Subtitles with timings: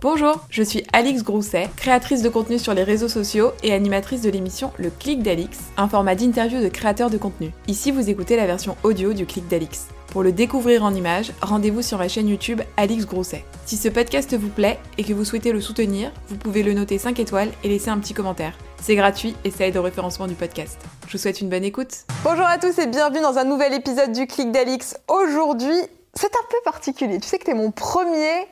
[0.00, 4.30] Bonjour, je suis Alix Grousset, créatrice de contenu sur les réseaux sociaux et animatrice de
[4.30, 7.50] l'émission Le Clic d'Alix, un format d'interview de créateurs de contenu.
[7.66, 9.88] Ici, vous écoutez la version audio du Clic d'Alix.
[10.12, 13.44] Pour le découvrir en images, rendez-vous sur ma chaîne YouTube Alix Grousset.
[13.66, 16.96] Si ce podcast vous plaît et que vous souhaitez le soutenir, vous pouvez le noter
[16.96, 18.56] 5 étoiles et laisser un petit commentaire.
[18.80, 20.78] C'est gratuit et ça aide au référencement du podcast.
[21.08, 22.04] Je vous souhaite une bonne écoute.
[22.22, 24.96] Bonjour à tous et bienvenue dans un nouvel épisode du Clic d'Alix.
[25.08, 25.76] Aujourd'hui,
[26.14, 27.18] c'est un peu particulier.
[27.18, 28.46] Tu sais que tu es mon premier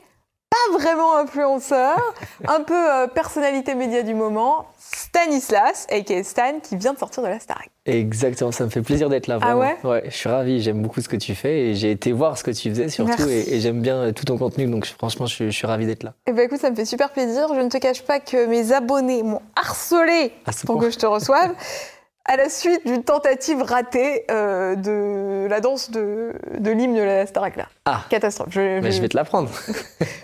[0.71, 1.97] pas vraiment influenceur,
[2.47, 7.27] un peu euh, personnalité média du moment, Stanislas, aka Stan, qui vient de sortir de
[7.27, 7.69] la Starac.
[7.85, 9.39] Exactement, ça me fait plaisir d'être là.
[9.41, 12.11] Ah ouais Ouais, je suis ravi, j'aime beaucoup ce que tu fais et j'ai été
[12.11, 15.25] voir ce que tu faisais surtout et, et j'aime bien tout ton contenu, donc franchement,
[15.25, 16.13] je, suis- je suis ravi d'être là.
[16.27, 17.47] Eh ben écoute, ça me fait super plaisir.
[17.55, 21.05] Je ne te cache pas que mes abonnés m'ont harcelé ce pour que je te
[21.05, 21.53] reçoive.
[22.29, 27.25] À la suite d'une tentative ratée euh, de la danse de, de l'hymne de la
[27.25, 27.67] Starac là.
[27.85, 28.01] Ah.
[28.09, 28.49] Catastrophe.
[28.51, 29.49] Je, Mais je- je vais te l'apprendre.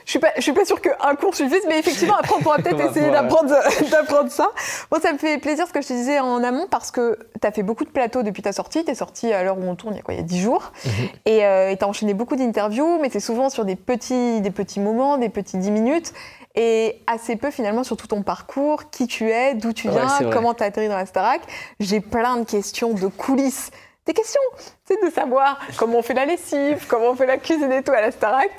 [0.06, 2.58] Je suis pas, je suis pas sûre qu'un cours suffise, mais effectivement, après, on pourra
[2.58, 4.52] peut-être va essayer d'apprendre, ça.
[4.92, 7.48] Bon, ça me fait plaisir ce que je te disais en amont parce que tu
[7.48, 8.84] as fait beaucoup de plateaux depuis ta sortie.
[8.84, 10.24] Tu es sortie à l'heure où on tourne, il y a quoi, il y a
[10.26, 10.74] 10 jours.
[10.86, 10.92] Mhm.
[11.26, 14.82] Et euh, tu as enchaîné beaucoup d'interviews, mais c'est souvent sur des petits, des petits
[14.82, 16.12] moments, des petits 10 minutes.
[16.56, 20.54] Et assez peu finalement sur tout ton parcours, qui tu es, d'où tu viens, comment
[20.54, 21.42] tu as atterri dans la Starac.
[21.80, 23.72] J'ai plein de questions de coulisses.
[24.06, 24.42] Des questions,
[24.86, 27.94] c'est de savoir comment on fait la lessive, comment on fait la cuisine et tout
[27.94, 28.52] à la Starac.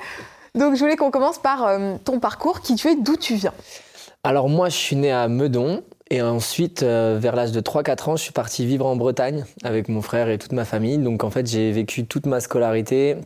[0.55, 3.53] Donc je voulais qu'on commence par euh, ton parcours, qui tu es, d'où tu viens.
[4.23, 8.15] Alors moi, je suis né à Meudon et ensuite, euh, vers l'âge de 3-4 ans,
[8.15, 10.97] je suis parti vivre en Bretagne avec mon frère et toute ma famille.
[10.97, 13.17] Donc en fait, j'ai vécu toute ma scolarité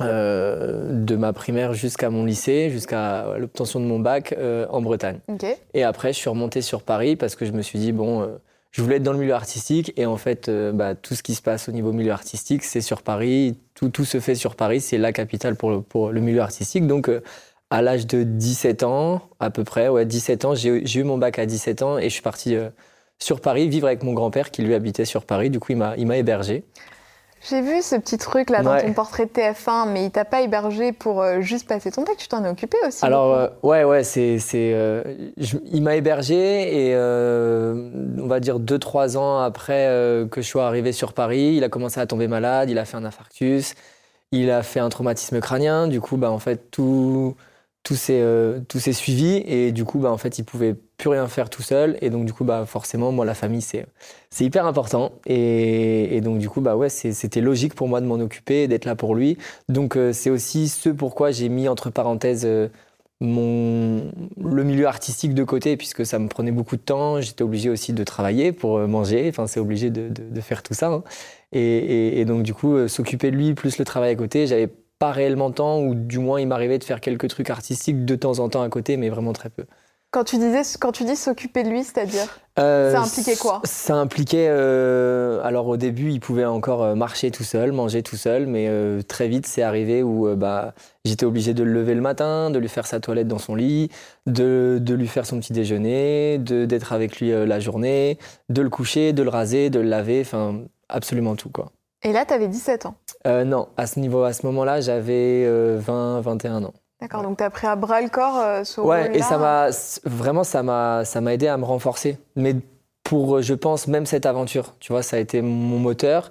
[0.00, 5.18] euh, de ma primaire jusqu'à mon lycée, jusqu'à l'obtention de mon bac euh, en Bretagne.
[5.28, 5.44] Ok.
[5.74, 8.26] Et après, je suis remonté sur Paris parce que je me suis dit, bon, euh,
[8.72, 9.92] je voulais être dans le milieu artistique.
[9.96, 12.82] Et en fait, euh, bah, tout ce qui se passe au niveau milieu artistique, c'est
[12.82, 13.56] sur Paris.
[13.74, 14.80] Tout, tout se fait sur Paris.
[14.80, 16.86] C'est la capitale pour le, pour le milieu artistique.
[16.86, 17.22] Donc, euh,
[17.70, 21.38] à l'âge de 17 ans, à peu près, ouais, 17 ans, j'ai eu- mon bac
[21.38, 22.68] à 17 ans et je suis parti euh,
[23.18, 25.48] sur Paris vivre avec mon grand-père qui lui habitait sur Paris.
[25.50, 26.62] Du coup, il m'a il m'a hébergé.
[27.48, 28.82] J'ai vu ce petit truc là dans Ouais.
[28.82, 32.16] ton portrait de TF1, mais il t'a pas hébergé pour euh, juste passer ton bac,
[32.16, 33.04] tu t'en es occupé aussi.
[33.04, 34.38] Alors, euh, ouais, ouais, c'est.
[34.54, 35.02] euh,
[35.36, 39.86] il m'a hébergé et euh, on va dire 2-3 ans après
[40.30, 42.96] que je sois arrivé sur Paris, il a commencé à tomber malade, il a fait
[42.96, 43.74] un infarctus,
[44.32, 45.86] il a fait un traumatisme crânien.
[45.86, 47.36] Du coup, bah, en fait, tout,
[47.84, 51.62] tout s'est suivi et du coup, bah, en fait, il pouvait plus rien faire tout
[51.62, 51.98] seul.
[52.00, 53.86] Et donc, du coup, bah, forcément, moi, la famille, c'est
[54.30, 55.12] c'est hyper important.
[55.26, 58.84] Et, et donc, du coup, bah, ouais, c'était logique pour moi de m'en occuper, d'être
[58.84, 59.38] là pour lui.
[59.68, 62.68] Donc euh, c'est aussi ce pourquoi j'ai mis entre parenthèses euh,
[63.20, 64.12] mon,
[64.42, 67.20] le milieu artistique de côté, puisque ça me prenait beaucoup de temps.
[67.20, 70.88] J'étais obligé aussi de travailler pour euh, manger, enfin c'est obligé de, faire tout ça.
[70.88, 71.04] hein.
[71.52, 74.68] Et, et- donc du coup, s'occuper de lui plus le travail à côté, j'avais
[74.98, 78.14] pas réellement le temps, ou du moins il m'arrivait de faire quelques trucs artistiques de
[78.16, 79.64] temps en temps à côté, mais vraiment très peu.
[80.12, 83.96] Quand tu disais, quand tu dis s'occuper de lui, c'est-à-dire Euh, Ça impliquait quoi Ça
[83.96, 88.46] impliquait, euh, alors au début, il pouvait encore euh, marcher tout seul, manger tout seul,
[88.46, 90.72] mais euh, très vite, c'est arrivé où bah,
[91.04, 93.90] j'étais obligé de le lever le matin, de lui faire sa toilette dans son lit,
[94.26, 98.18] de, de lui faire son petit déjeuner, de- d'être avec lui la journée,
[98.48, 101.72] de le coucher, de le raser, de le laver, enfin absolument tout quoi.
[102.04, 102.94] Et là, tu avais 17 ans.
[103.26, 106.74] Non, à ce niveau, à ce moment-là, j'avais euh, 20, 21 ans.
[107.00, 109.68] D'accord, donc tu as pris à bras le corps euh, ce Ouais, et ça m'a
[110.04, 112.18] vraiment ça m'a ça m'a aidé à me renforcer.
[112.36, 112.56] Mais
[113.04, 116.30] pour je pense même cette aventure, tu vois, ça a été mon moteur,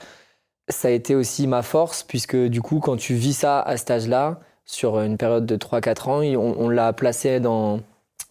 [0.69, 3.91] ça a été aussi ma force puisque du coup quand tu vis ça à cet
[3.91, 7.79] âge-là sur une période de 3 4 ans, on, on l'a placé dans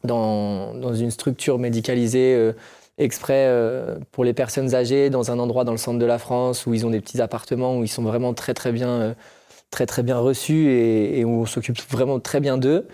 [0.03, 2.53] dans dans une structure médicalisée euh,
[2.99, 6.67] exprès euh, pour les personnes âgées dans un endroit dans le centre de la France
[6.67, 9.15] où ils ont des petits appartements où ils sont vraiment très très bien euh,
[9.75, 12.87] très très bien reçus et, on s'occupe vraiment très bien d'eux.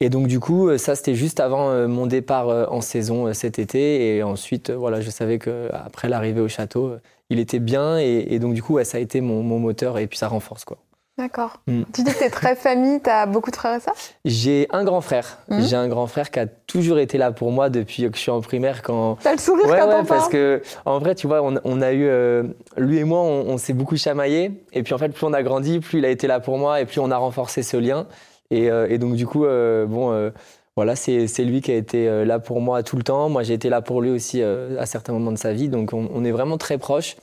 [0.00, 3.32] Et donc du coup, ça c'était juste avant euh, mon départ euh, en saison euh,
[3.32, 4.16] cet été.
[4.16, 6.92] Et ensuite, voilà, je savais que après l'arrivée au château,
[7.30, 7.98] il était bien.
[7.98, 10.78] Et, donc du coup, ça a été mon, mon moteur et puis ça renforce quoi.
[11.18, 11.58] D'accord.
[11.66, 11.82] Mm.
[11.92, 13.96] Tu dis que tu es très famille, tu as beaucoup de frères et sœurs?
[14.24, 15.38] J'ai un grand frère.
[15.48, 15.62] Mhm.
[15.62, 18.30] J'ai un grand frère qui a toujours été là pour moi depuis que je suis
[18.30, 21.16] en primaire quand T'as le sourire Ouais, quand ouais, on parce parle que en vrai,
[21.16, 22.44] tu vois, on, on a eu euh,
[22.76, 24.64] lui et moi, on, on s'est beaucoup chamaillé.
[24.72, 26.80] Et puis en fait, plus on a grandi, plus il a été là pour moi,
[26.80, 28.06] et plus on a renforcé ce lien.
[28.52, 30.30] Et, euh, et donc du coup, euh, bon,
[30.76, 33.28] voilà, c'est lui qui a été là pour moi tout le temps.
[33.28, 35.68] Moi, j'ai été là pour lui aussi à certains moments de sa vie.
[35.68, 37.16] Donc on, on est vraiment très proches,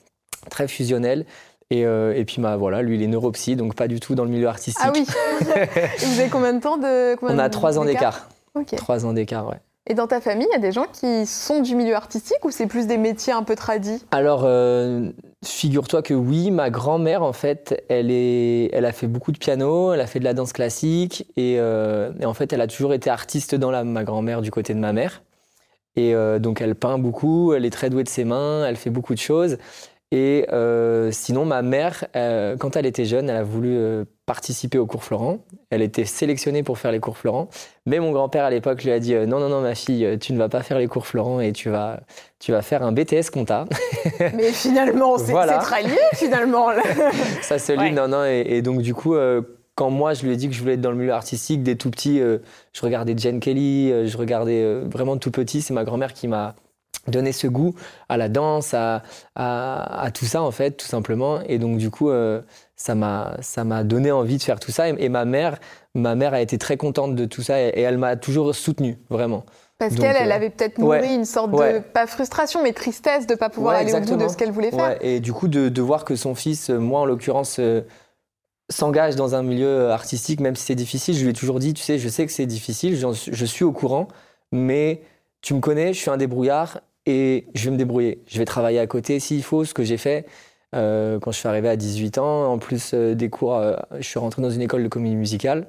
[0.50, 1.26] très fusionnels.
[1.72, 4.24] Et, euh, et puis bah voilà, lui il est neuropsy, donc pas du tout dans
[4.24, 4.84] le milieu artistique.
[4.84, 5.06] Ah oui
[5.56, 8.30] Et Vous avez combien de temps de On a trois ans d'écart.
[8.78, 9.60] Trois ans d'écart, ouais.
[9.88, 12.50] Et dans ta famille, il y a des gens qui sont du milieu artistique ou
[12.50, 15.12] c'est plus des métiers un peu tradis Alors, euh,
[15.44, 19.94] figure-toi que oui, ma grand-mère, en fait, elle, est, elle a fait beaucoup de piano,
[19.94, 22.96] elle a fait de la danse classique et, euh, et en fait, elle a toujours
[22.96, 25.22] été artiste dans l'âme, ma grand-mère, du côté de ma mère.
[25.96, 28.90] Et euh, donc, elle peint beaucoup, elle est très douée de ses mains, elle fait
[28.90, 29.58] beaucoup de choses.
[30.12, 34.78] Et euh, sinon, ma mère, euh, quand elle était jeune, elle a voulu euh, participer
[34.78, 35.40] au cours Florent.
[35.72, 37.50] Elle était sélectionnée pour faire les cours Florent.
[37.86, 40.38] Mais mon grand-père, à l'époque, lui a dit Non, non, non, ma fille, tu ne
[40.38, 42.00] vas pas faire les cours Florent et tu vas,
[42.40, 43.66] tu vas faire un BTS compta.
[44.36, 45.58] Mais finalement, c'est Voilà.
[45.58, 46.68] très lié, finalement.
[47.42, 47.92] Ça se lit, Ouais.
[47.92, 48.24] non, non.
[48.26, 49.16] Et, et donc, du coup,
[49.74, 51.76] quand moi, je lui ai dit que je voulais être dans le milieu artistique, dès
[51.76, 55.62] tout petit, je regardais Jane Kelly, je regardais vraiment tout petit.
[55.62, 56.56] C'est ma grand-mère qui m'a
[57.08, 57.76] donné ce goût
[58.10, 59.04] à la danse, à,
[59.36, 61.42] à, à tout ça, en fait, tout simplement.
[61.48, 62.42] Et donc, du coup, euh,
[62.76, 64.90] ça m'a ça m'a donné envie de faire tout ça.
[64.90, 65.58] Et, et ma mère,
[65.94, 68.98] ma mère a été très contente de tout ça et, et elle m'a toujours soutenu,
[69.10, 69.46] vraiment.
[69.78, 73.28] Parce qu'elle, elle euh, avait peut-être nourri ouais, une sorte de, pas frustration, mais tristesse
[73.28, 74.30] de ne pas pouvoir Ouais, aller au bout de exactement.
[74.30, 74.98] ce qu'elle voulait faire.
[75.02, 77.82] Et du coup, de, de voir que son fils, euh, moi en l'occurrence, euh,
[78.70, 81.84] s'engage dans un milieu artistique, même si c'est difficile, je lui ai toujours dit, tu
[81.84, 84.08] sais, je sais que c'est difficile, je suis au courant,
[84.52, 85.02] mais
[85.42, 88.22] tu me connais, je suis un débrouillard et je vais me débrouiller.
[88.28, 90.26] Je vais travailler à côté s'il faut, ce que j'ai fait.
[90.76, 94.04] euh, quand je suis arrivé à 18 ans, en plus euh, des cours, euh, je
[94.04, 95.68] suis rentré dans une école de comédie musicale.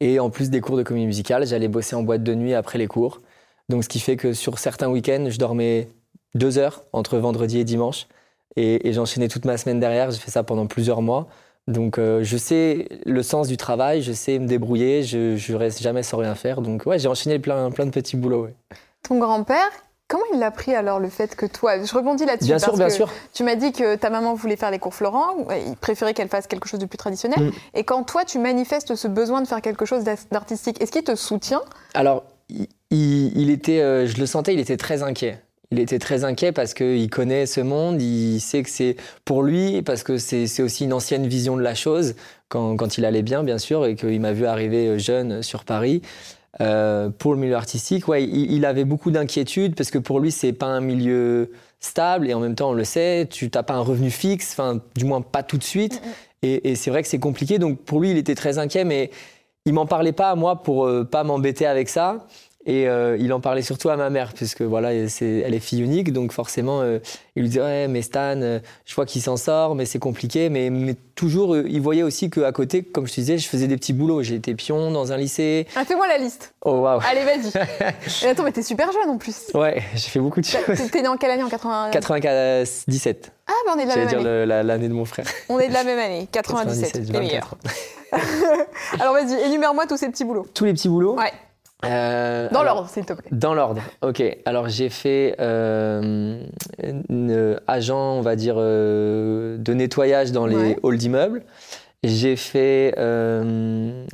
[0.00, 2.78] Et en plus des cours de comédie musicale, j'allais bosser en boîte de nuit après
[2.78, 3.20] les cours.
[3.68, 5.88] Donc, ce qui fait que sur certains week-ends, je dormais
[6.34, 8.06] deux heures entre vendredi et dimanche.
[8.56, 10.10] Et, j'enchaînais toute ma semaine derrière.
[10.10, 11.28] J'ai fait ça pendant plusieurs mois.
[11.66, 16.02] Donc, je sais le sens du travail, je sais me débrouiller, je, je reste jamais
[16.02, 16.62] sans rien faire.
[16.62, 18.48] Donc, ouais, j'ai enchaîné plein, plein de petits boulots.
[19.02, 19.70] Ton grand-père,
[20.08, 22.78] comment il l'a pris alors le fait que toi, je rebondis là-dessus Bien sûr, parce
[22.78, 23.10] bien que sûr.
[23.34, 26.28] tu m'as dit que ta maman voulait faire les cours Florent, ouais, il préférait qu'elle
[26.28, 27.40] fasse quelque chose de plus traditionnel.
[27.40, 27.52] Mm.
[27.74, 31.14] Et quand toi, tu manifestes ce besoin de faire quelque chose d'artistique, est-ce qu'il te
[31.14, 31.62] soutient?
[31.94, 32.24] Alors,
[32.90, 35.42] il, était, euh, je le sentais, il était très inquiet.
[35.70, 38.96] Il était très inquiet parce qu'il connaît ce monde, il sait que c'est
[39.26, 42.14] pour lui, parce que c'est c'est aussi une ancienne vision de la chose,
[42.48, 45.64] quand, quand il allait bien, bien sûr, et qu'il m'a vu arriver euh, jeune sur
[45.64, 46.00] Paris.
[46.60, 50.32] Euh, pour le milieu artistique, ouais, il, il avait beaucoup d'inquiétudes parce que pour lui,
[50.32, 53.74] c'est pas un milieu stable et en même temps, on le sait, tu n'as pas
[53.74, 56.02] un revenu fixe, enfin, du moins pas tout de suite.
[56.42, 57.58] Et, et c'est vrai que c'est compliqué.
[57.58, 59.10] Donc pour lui, il était très inquiet, mais
[59.64, 62.26] il m'en parlait pas à moi pour euh, pas m'embêter avec ça.
[62.66, 65.80] Et euh, il en parlait surtout à ma mère, puisque voilà, c'est, elle est fille
[65.80, 66.98] unique, donc forcément, euh,
[67.34, 70.50] il lui disait ouais, mais Stan, euh, je vois qu'il s'en sort, mais c'est compliqué.
[70.50, 73.76] Mais, mais toujours, il voyait aussi qu'à côté, comme je te disais, je faisais des
[73.76, 74.20] petits boulots.
[74.22, 75.66] Été pion dans un lycée.
[75.76, 76.52] ah, Fais-moi la liste.
[76.62, 77.00] Oh waouh.
[77.08, 78.26] Allez, vas-y.
[78.28, 79.46] Attends, mais t'es super jeune en plus.
[79.54, 80.90] Ouais, j'ai fait beaucoup de choses.
[80.92, 81.90] T'es né en quelle année En 80...
[81.92, 83.32] 97.
[83.46, 84.46] Ah, bah on est de la même dire année.
[84.46, 85.24] la- l'année de mon frère.
[85.48, 86.92] On est de la même année, 97.
[86.92, 87.54] 97, les 24 meilleurs.
[89.00, 90.46] Alors vas-y, énumère-moi tous ces petits boulots.
[90.54, 91.16] Tous les petits boulots.
[91.16, 91.32] Ouais,
[91.84, 93.28] Euh, dans l'ordre, s'il te plaît.
[93.30, 94.22] Dans l'ordre, ok.
[94.44, 96.40] Alors j'ai fait euh,
[97.08, 100.76] une- agent, on va dire, euh, de nettoyage dans les Ouais.
[100.82, 101.42] halls d'immeubles.
[102.02, 102.94] J'ai fait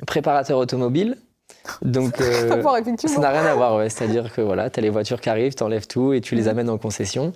[0.06, 1.16] préparateur automobile.
[1.82, 3.88] Donc ça n'a rien à voir, ouais.
[3.88, 6.42] c'est-à-dire que voilà, tu as les voitures qui arrivent, tu enlèves tout et tu les
[6.42, 6.48] Mhm.
[6.48, 7.32] amènes en concession.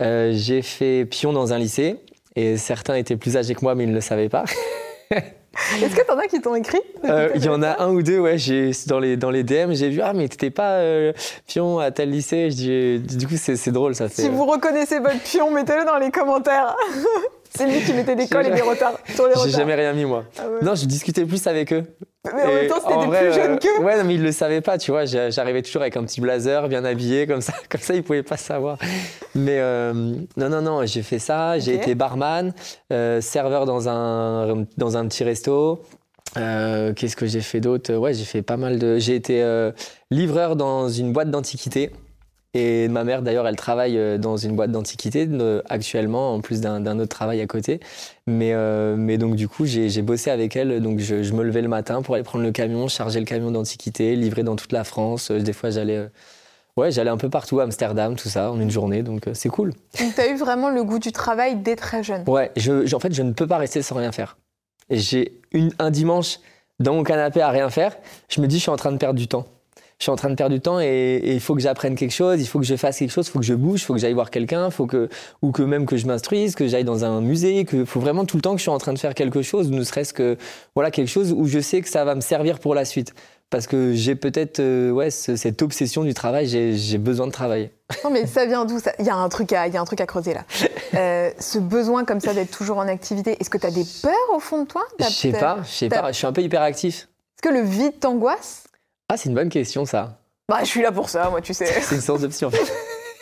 [0.00, 1.96] J'ai fait pion dans un lycée
[2.36, 4.44] et certains étaient plus âgés que moi mais ils ne le savaient pas.
[5.82, 6.80] Est-ce que t'en as qui t'ont écrit?
[7.04, 9.72] Euh, Il y en a un ou deux, ouais, j'ai, dans, les, dans les DM,
[9.72, 11.12] j'ai vu, ah, mais t'étais pas euh,
[11.46, 12.50] pion à tel lycée?
[12.50, 14.22] Je dis, euh, du coup, c'est, c'est drôle, ça fait.
[14.22, 16.76] Si vous reconnaissez votre pion, mettez-le dans les commentaires.
[17.54, 18.98] C'est lui qui mettait des cols et des retards
[19.44, 20.24] J'ai jamais rien mis, moi.
[20.38, 20.58] Ah ouais.
[20.62, 21.84] Non, je discutais plus avec eux.
[22.34, 23.82] Mais en Et même temps, c'était des vrai, plus jeunes euh, qu'eux.
[23.82, 25.04] Ouais, non, mais ils le savaient pas, tu vois.
[25.06, 27.52] J'a- J'arrivais toujours avec un petit blazer, bien habillé, comme ça.
[27.70, 28.76] Comme ça, ils pouvaient pas savoir.
[29.34, 29.92] Mais euh,
[30.36, 31.58] non, non, non, j'ai fait ça.
[31.58, 32.52] J'ai été barman,
[32.92, 35.80] euh, serveur dans un, dans un petit resto.
[36.36, 37.94] Euh, Qu'est-ce que j'ai fait d'autre?
[37.94, 38.98] Ouais, j'ai fait pas mal de.
[38.98, 39.42] J'ai été
[40.10, 41.90] livreur dans une boîte d'antiquité.
[42.60, 45.28] Et ma mère, d'ailleurs, elle travaille euh, dans une boîte d'antiquité
[45.68, 47.78] actuellement, en plus d'un autre travail à côté.
[48.26, 50.80] Mais, euh, mais donc, du coup, j'ai bossé avec elle.
[50.82, 53.52] Donc, je, je me levais le matin pour aller prendre le camion, charger le camion
[53.52, 55.30] d'antiquité, livrer dans toute la France.
[55.30, 56.08] Euh, Des fois, j'allais.
[56.76, 59.72] Ouais, j'allais un peu partout, Amsterdam, tout ça, en une journée, donc euh, c'est cool.
[60.00, 62.22] Donc, t'as eu vraiment le goût du travail dès très jeune.
[62.28, 64.36] Ouais, je, je- en fait, je ne peux pas rester sans rien faire.
[64.88, 65.40] J'ai
[65.80, 66.38] un dimanche
[66.78, 67.96] dans mon canapé à rien faire,
[68.28, 69.46] je me dis, je suis en train de perdre du temps.
[69.98, 72.40] Je suis en train de perdre du temps et, il faut que j'apprenne quelque chose,
[72.40, 73.98] il faut que je fasse quelque chose, il faut que je bouge, il faut que
[73.98, 75.08] j'aille voir quelqu'un, faut que,
[75.42, 78.36] ou que même que je m'instruise, que j'aille dans un musée, que faut vraiment tout
[78.36, 80.36] le temps que je suis en train de faire quelque chose, ne serait-ce que
[80.76, 83.12] voilà quelque chose où je sais que ça va me servir pour la suite.
[83.50, 87.72] Parce que j'ai peut-être euh, ouais, ce- cette obsession du travail, j'ai besoin de travailler.
[88.04, 88.92] Non, mais ça vient d'où ça?
[89.00, 90.44] Il y a un truc à, il y a un truc à creuser là.
[90.94, 94.38] Euh, ce besoin comme ça d'être toujours en activité, est-ce que t'as des peurs au
[94.38, 94.82] fond de toi?
[95.00, 97.08] Je sais pas, je sais pas, je suis un peu hyperactif.
[97.36, 98.64] Est-ce que le vide t'angoisse?
[99.08, 100.18] Ah, c'est une bonne question ça.
[100.48, 101.66] Bah, je suis là pour ça, moi, tu sais.
[101.82, 102.50] C'est une source d'option.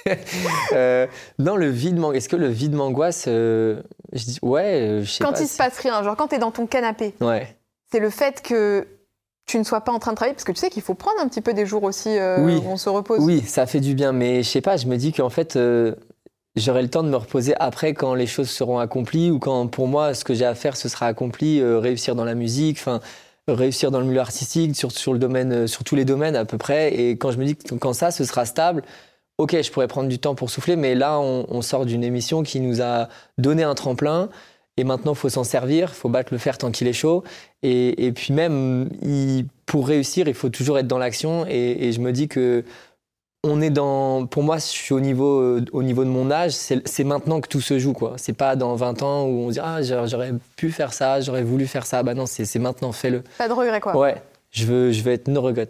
[0.72, 1.06] euh,
[1.38, 2.18] non, le vide m'angoisse.
[2.18, 5.40] Est-ce que le vide m'angoisse euh, Je dis ouais, euh, je sais Quand pas.
[5.40, 7.56] il se passe rien, genre quand t'es dans ton canapé, Ouais.
[7.90, 8.86] c'est le fait que
[9.46, 11.20] tu ne sois pas en train de travailler, parce que tu sais qu'il faut prendre
[11.20, 12.56] un petit peu des jours aussi euh, Oui.
[12.64, 13.20] où on se repose.
[13.20, 14.76] Oui, ça fait du bien, mais je sais pas.
[14.76, 15.94] Je me dis qu'en fait, euh,
[16.56, 19.88] j'aurai le temps de me reposer après quand les choses seront accomplies ou quand pour
[19.88, 21.62] moi ce que j'ai à faire ce sera accompli.
[21.62, 23.00] réussir dans la musique, enfin
[23.48, 26.44] réussir dans le milieu artistique, sur, sur le domaine, euh, sur tous les domaines à
[26.44, 26.94] peu près.
[26.94, 28.82] Et quand je me dis que quand ça, ce sera stable.
[29.38, 32.58] Ok, je pourrais prendre du temps pour souffler, mais là, on, sort d'une émission qui
[32.58, 34.30] nous a donné un tremplin.
[34.78, 37.22] Et maintenant, il faut s'en servir, il faut battre le fer tant qu'il est chaud.
[37.62, 38.88] Et, et puis même,
[39.66, 41.44] pour réussir, il faut toujours être dans l'action.
[41.48, 42.64] Et je me dis que
[43.44, 44.26] on est dans.
[44.26, 46.52] Pour moi, je suis au niveau, euh, au niveau de mon âge.
[46.52, 48.14] C'est maintenant que tout se joue, quoi.
[48.16, 51.42] C'est pas dans 20 ans où on se dit ah j'aurais pu faire ça, j'aurais
[51.44, 52.02] voulu faire ça.
[52.02, 53.22] Bah non, c'est maintenant, fais-le.
[53.38, 53.96] Pas de regret, quoi.
[53.96, 54.16] Ouais.
[54.50, 55.68] Je veux, je veux être no regrets.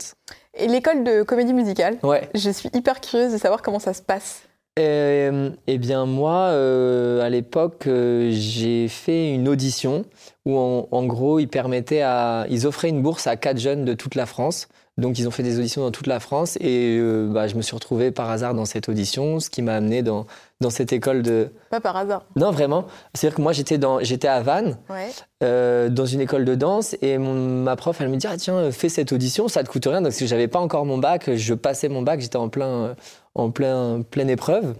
[0.59, 2.29] Et l'école de comédie musicale, Ouais.
[2.35, 4.43] je suis hyper curieuse de savoir comment ça se passe.
[4.79, 10.05] Euh, eh bien, moi, euh, à l'époque, euh, j'ai fait une audition
[10.45, 13.95] où, en, en gros, ils permettaient à, ils offraient une bourse à quatre jeunes de
[13.95, 14.69] toute la France.
[14.99, 17.63] Donc, ils ont fait des auditions dans toute la France et euh, bah, je me
[17.63, 20.27] suis retrouvé par hasard dans cette audition, ce qui m'a amené dans,
[20.61, 21.51] dans cette école de.
[21.71, 22.25] Pas par hasard.
[22.35, 22.87] Non, vraiment.
[23.13, 25.09] C'est-à-dire que moi, j'étais dans, j'étais à Vannes, Ouais.
[25.43, 28.71] euh, dans une école de danse et mon- ma prof elle me dit ah tiens
[28.71, 31.53] fais cette audition ça te coûte rien donc si j'avais pas encore mon bac je
[31.53, 32.95] passais mon bac j'étais en plein euh,
[33.35, 34.75] en plein pleine épreuve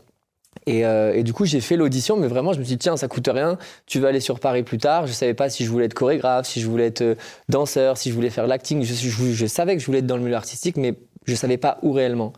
[0.67, 2.97] et, euh, et du coup j'ai fait l'audition mais vraiment je me suis dit tiens
[2.97, 5.71] ça coûte rien tu vas aller sur Paris plus tard je savais pas si je
[5.71, 7.15] voulais être chorégraphe si je voulais être euh,
[7.49, 10.17] danseur si je voulais faire l'acting je, je, je savais que je voulais être dans
[10.17, 10.95] le milieu artistique mais
[11.25, 12.33] je savais pas où réellement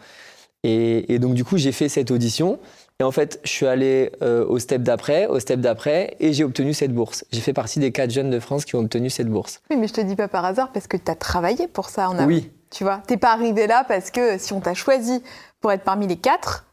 [0.63, 2.59] et, et donc du coup j'ai fait cette audition
[3.01, 6.43] et en fait, je suis allé euh, au step d'après, au step d'après, et j'ai
[6.43, 7.25] obtenu cette bourse.
[7.31, 9.61] J'ai fait partie des quatre jeunes de France qui ont obtenu cette bourse.
[9.71, 12.09] Oui, mais je te dis pas par hasard parce que tu as travaillé pour ça
[12.11, 12.27] en amont.
[12.27, 12.51] Oui.
[12.71, 15.23] Tu vois, t'es pas arrivé là parce que si on t'a choisi
[15.61, 16.67] pour être parmi les quatre,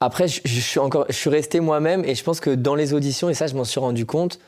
[0.00, 3.28] Après, je, suis encore, je suis resté moi-même, et je pense que dans les auditions,
[3.30, 4.38] et ça, je m'en suis rendu compte,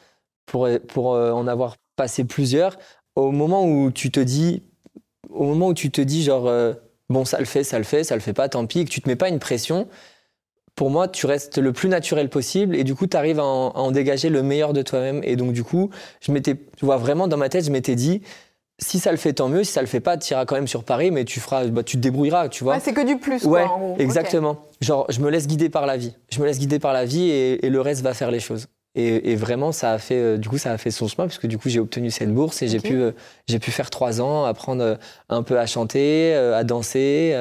[0.47, 2.79] pour, pour euh, en avoir passé plusieurs,
[3.17, 4.63] au moment où tu te dis,
[5.31, 6.75] au moment où tu te dis genre, euh,
[7.09, 9.01] bon, ça le fait, ça le fait, ça le fait pas, tant pis, que tu
[9.01, 9.89] te mets pas une pression.
[10.75, 13.71] Pour moi, tu restes le plus naturel possible et du coup, tu arrives à, en-
[13.73, 15.21] à en dégager le meilleur de toi-même.
[15.25, 18.23] Et donc, du coup, je m'étais, tu vois, vraiment dans ma tête, je m'étais dit,
[18.83, 19.65] si ça le fait, tant mieux.
[19.65, 21.83] Si ça le fait pas, tu iras quand même sur Paris, mais tu feras, bah,
[21.83, 22.75] tu te débrouilleras, tu vois.
[22.75, 23.45] ouais, c'est que du plus.
[23.45, 23.93] Ouais, quoi, en gros.
[23.95, 24.01] Ok.
[24.01, 24.57] exactement.
[24.81, 26.17] Genre, je me laisse guider par la vie.
[26.33, 28.67] Je me laisse guider par la vie et, et le reste va faire les choses.
[28.97, 31.39] Et, et vraiment, ça a fait, euh, du coup, ça a fait son chemin parce
[31.39, 33.13] que du coup, j'ai obtenu cette bourse et j'ai pu, euh,
[33.47, 34.97] j'ai pu faire trois ans, apprendre euh,
[35.29, 37.37] un peu à chanter, à danser,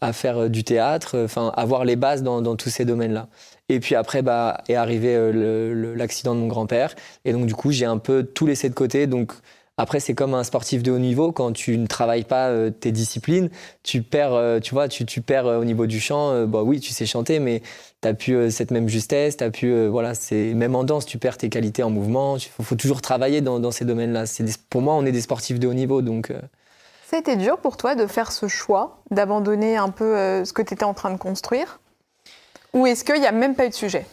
[0.00, 3.28] à faire du théâtre, enfin, avoir les bases dans, dans tous ces domaines-là.
[3.70, 5.16] Et puis après, bah, est arrivé
[5.96, 6.94] l'accident de mon grand-père.
[7.24, 9.06] Et donc, du coup, j'ai un peu tout laissé de côté.
[9.06, 9.32] Donc,
[9.78, 11.32] après, c'est comme un sportif de haut niveau.
[11.32, 13.48] Quand tu ne travailles pas euh, tes disciplines,
[13.82, 16.46] tu perds, euh, tu vois, tu, tu perds euh, au niveau du chant.
[16.46, 17.62] bah oui, tu sais chanter, mais
[18.02, 19.38] t'as plus euh, cette même justesse.
[19.38, 22.36] T'as plus, voilà, c'est même en danse, tu perds tes qualités en mouvement.
[22.36, 24.24] Il faut, faut toujours travailler dans, dans ces domaines-là.
[24.68, 26.32] Pour moi, on est des sportifs de haut niveau, donc.
[27.06, 30.62] Ça a été dur pour toi de faire ce choix, d'abandonner un peu ce que
[30.62, 31.80] tu étais en train de construire?
[32.74, 34.06] Ou est-ce qu'il n'y a même pas eu de sujet?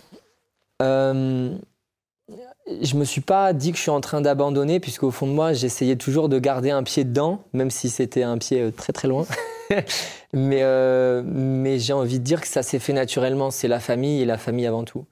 [2.81, 5.53] Je me suis pas dit que je suis en train d'abandonner, puisqu'au fond de moi,
[5.53, 9.07] j'essayais toujours de garder un pied dedans, même si c'était un pied euh, très très
[9.07, 9.25] loin.
[10.33, 13.51] mais euh, mais j'ai envie de dire que ça s'est fait naturellement.
[13.51, 15.05] C'est la famille et la famille avant tout.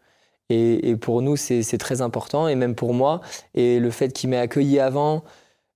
[0.50, 3.20] Et, pour nous, c'est très important, et même pour moi.
[3.54, 5.26] Et le fait qu'il m'ait accueilli avant,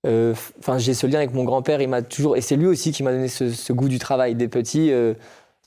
[0.07, 1.81] euh, enfin, j'ai ce lien avec mon grand-père.
[1.81, 4.33] Il m'a toujours, et c'est lui aussi qui m'a donné ce, goût du travail.
[4.35, 4.89] Des petits,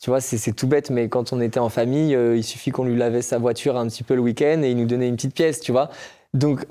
[0.00, 2.84] tu vois, c'est tout bête, mais quand on était en famille, euh, il suffit qu'on
[2.84, 5.34] lui lavait sa voiture un petit peu le week-end et il nous donnait une petite
[5.34, 5.88] pièce, tu vois.
[6.34, 6.66] Donc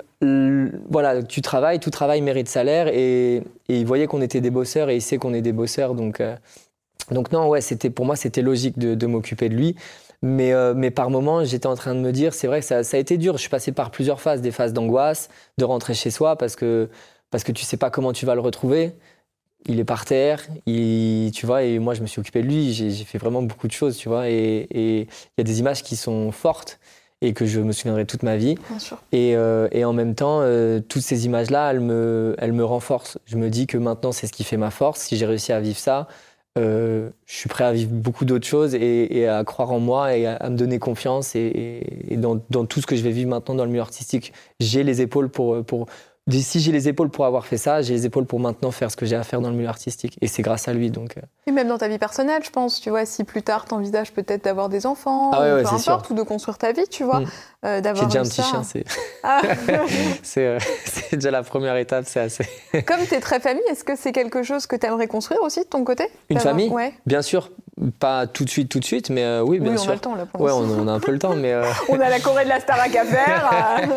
[0.90, 4.96] voilà, tu travailles, tout travail mérite salaire et, il voyait qu'on était des bosseurs et
[4.96, 5.94] il sait qu'on est des bosseurs.
[5.94, 6.36] Donc, euh,
[7.10, 9.74] donc non, ouais, c'était pour moi c'était logique de, de m'occuper de lui.
[10.22, 12.82] Mais, euh, mais par moments, j'étais en train de me dire, c'est vrai que ça,
[12.82, 13.34] ça a été dur.
[13.34, 15.28] Je suis passé par plusieurs phases, des phases d'angoisse,
[15.58, 16.88] de rentrer chez soi parce que
[17.30, 18.92] parce que tu sais pas comment tu vas le retrouver.
[19.66, 22.72] Il est par terre, il, tu vois, et moi je me suis occupé de lui.
[22.74, 24.28] J'ai fait vraiment beaucoup de choses, tu vois.
[24.28, 25.06] Et il
[25.38, 26.78] y a des images qui sont fortes
[27.22, 28.56] et que je me souviendrai toute ma vie.
[28.68, 28.98] Bien sûr.
[29.12, 33.18] Et, euh, et en même temps, euh, toutes ces images-là, elles me, elles me renforcent.
[33.24, 35.00] Je me dis que maintenant, c'est ce qui fait ma force.
[35.00, 36.08] Si j'ai réussi à vivre ça,
[36.58, 40.14] euh, je suis prêt à vivre beaucoup d'autres choses et, et à croire en moi
[40.16, 41.34] et à, à me donner confiance.
[41.34, 43.80] Et, et- et dans, dans tout ce que je vais vivre maintenant dans le milieu
[43.80, 45.86] artistique, j'ai les épaules pour, pour,
[46.30, 48.96] si j'ai les épaules pour avoir fait ça, j'ai les épaules pour maintenant faire ce
[48.96, 50.16] que j'ai à faire dans le milieu artistique.
[50.20, 50.90] Et c'est grâce à lui.
[50.90, 51.22] Donc, euh.
[51.46, 54.12] Et même dans ta vie personnelle, je pense, tu vois, si plus tard tu envisages
[54.12, 57.20] peut-être d'avoir des enfants, ah ou peu importe, ou de construire ta vie, tu vois,
[57.20, 57.26] mm.
[57.66, 58.84] euh, d'avoir J'ai déjà un petit chien, c'est
[59.22, 59.42] ah.
[60.38, 62.46] euh, c'est déjà la première étape, c'est assez.
[62.86, 65.60] Comme tu es très famille, est-ce que c'est quelque chose que tu aimerais construire aussi
[65.60, 66.08] de ton côté?
[66.30, 66.70] Une famille?
[66.70, 66.94] Ouais.
[67.04, 67.50] Bien sûr,
[67.98, 69.88] pas tout de suite, tout de suite, mais euh, oui, bien oui, sûr.
[69.88, 70.26] on a le temps là.
[70.26, 71.52] Pour ouais, on, a un peu le temps, mais.
[71.52, 73.50] Euh, on a la Corée de la Starac à faire.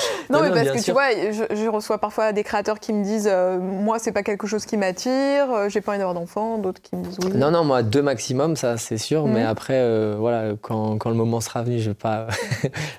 [0.30, 3.58] non, mais parce que tu vois, je, reçois parfois des créateurs qui me disent, euh,
[3.58, 7.04] moi, c'est pas quelque chose qui m'attire, j'ai pas envie d'avoir d'enfants, d'autres qui me
[7.04, 7.32] disent oui.
[7.34, 9.48] Non, non, moi, deux maximum, ça, c'est sûr, mais mhm.
[9.48, 12.28] après, voilà, quand, quand, le moment sera venu, je vais pas.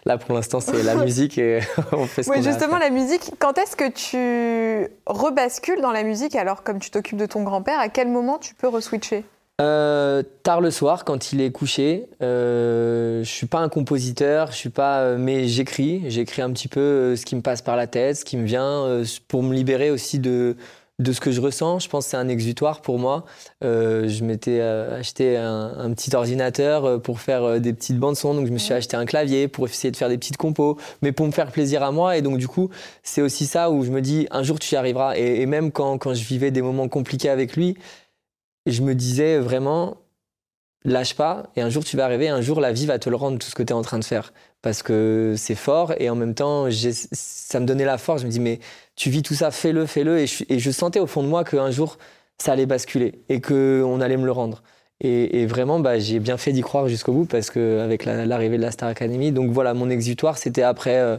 [0.06, 3.32] là, pour l'instant, c'est la musique et on fait ce Oui, justement, la musique.
[3.40, 6.36] Quand est-ce que tu rebascules dans la musique?
[6.36, 9.26] Alors, comme tu t'occupes de ton grand-père, à quel moment tu peux reswitcher?
[9.60, 12.08] Euh, tard le soir, quand il est couché.
[12.22, 16.04] Euh, je suis pas un compositeur, je suis pas, euh, mais j'écris.
[16.08, 18.46] J'écris un petit peu euh, ce qui me passe par la tête, ce qui me
[18.46, 20.56] vient, pour me libérer aussi de
[21.00, 21.78] de ce que je ressens.
[21.78, 23.26] Je pense que c'est un exutoire pour moi.
[23.62, 28.58] je m'étais acheté un, petit ordinateur pour faire des petites bandes son, donc je me
[28.58, 31.52] suis acheté un clavier pour essayer de faire des petites compos, mais pour me faire
[31.52, 32.18] plaisir à moi.
[32.18, 32.72] Et donc du coup,
[33.04, 35.16] c'est aussi ça où je me dis un jour tu y arriveras.
[35.18, 37.78] Et, et même quand quand je vivais des moments compliqués avec lui
[38.72, 39.98] je me disais vraiment,
[40.84, 43.16] lâche pas, et un jour tu vas arriver, un jour la vie va te le
[43.16, 44.34] rendre, tout ce que tu es en train de faire.
[44.62, 46.68] Parce que c'est fort, et en même temps,
[47.12, 48.22] ça me donnait la force.
[48.22, 48.60] Je me dis, mais
[48.96, 50.20] tu vis tout ça, fais-le, fais-le.
[50.20, 51.98] Et, je, sentais au fond de moi qu'un jour,
[52.38, 54.64] ça allait basculer, et qu'on allait me le rendre.
[55.00, 58.72] Et, vraiment, bah, j'ai bien fait d'y croire jusqu'au bout, parce qu'avec l'arrivée de la
[58.72, 60.98] Star Academy, donc voilà, mon exutoire, c'était après.
[60.98, 61.18] Euh,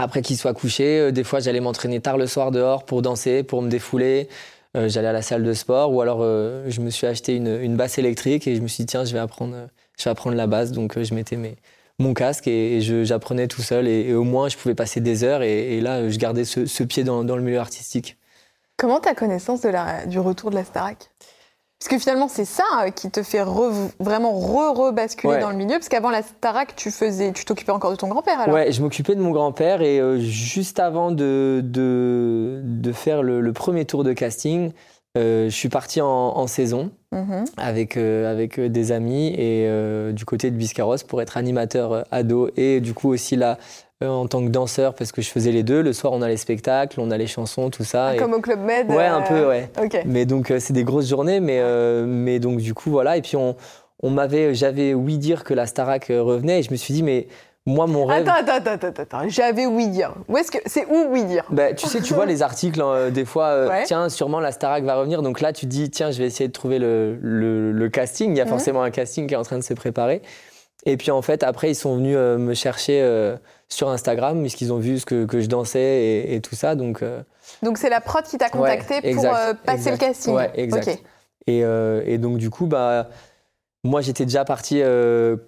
[0.00, 3.42] après qu'il soit couché, euh, des fois j'allais m'entraîner tard le soir dehors pour danser,
[3.42, 4.28] pour me défouler.
[4.76, 7.76] Euh, j'allais à la salle de sport ou alors euh, je me suis acheté une,
[7.76, 9.54] basse électrique et je me suis dit tiens je vais apprendre,
[9.98, 11.56] je vais apprendre la basse donc euh, je mettais mes,
[11.98, 15.80] mon casque et, j'apprenais tout seul et, au moins je pouvais passer des heures et,
[15.80, 18.18] là je gardais ce, pied dans, dans, le milieu artistique.
[18.76, 21.10] Comment tu as connaissance de la, du retour de la Starac?
[21.80, 23.42] Parce que finalement, c'est ça euh, qui te fait
[24.00, 25.74] vraiment re-rebasculer dans le milieu.
[25.74, 28.82] Parce qu'avant la Starac, tu faisais, tu t'occupais encore de ton grand-père alors Ouais, je
[28.82, 34.02] m'occupais de mon grand-père et euh, juste avant de, de, de faire le, premier tour
[34.02, 34.72] de casting,
[35.16, 37.44] euh, je suis parti en, saison mm-hmm.
[37.56, 39.68] avec, avec des amis et
[40.12, 43.56] du côté de Biscarros pour être animateur ado et du coup aussi là
[44.06, 45.82] en tant que danseur parce que je faisais les deux.
[45.82, 48.08] Le soir, on a les spectacles, on a les chansons, tout ça.
[48.08, 49.70] Ah, comme au Club Med Ouais, un peu, ouais.
[50.04, 53.16] Mais donc, euh, c'est des grosses journées, mais, euh, mais donc, du coup, voilà.
[53.16, 53.56] Et puis, on,
[54.02, 57.26] on m'avait, j'avais oui dire que la Starac revenait et je me suis dit, mais
[57.66, 58.26] moi, mon rêve.
[58.28, 60.14] Attends, attends, attends, attends, j'avais oui dire.
[60.28, 61.44] Où est-ce que c'est où oui dire?
[61.50, 62.80] Bah, Tu sais, tu vois les articles
[63.10, 63.68] des fois.
[63.84, 65.22] Tiens, sûrement la Starac va revenir.
[65.22, 68.30] Donc là, tu dis, tiens, je vais essayer de trouver le, le, casting.
[68.30, 68.50] Il y a mhm.
[68.50, 70.22] forcément un casting qui est en train de se préparer.
[70.86, 73.02] Et puis en fait, après, ils sont venus me chercher
[73.68, 76.74] sur Instagram, puisqu'ils ont vu ce que, que je dansais et, tout ça.
[76.74, 77.22] Donc, euh,
[77.62, 81.02] donc c'est la prod qui t'a contacté pour euh, passer le casting Ouais, exact.
[81.46, 83.08] Et, euh, et, donc, du coup, bah,
[83.84, 84.82] moi, j'étais déjà parti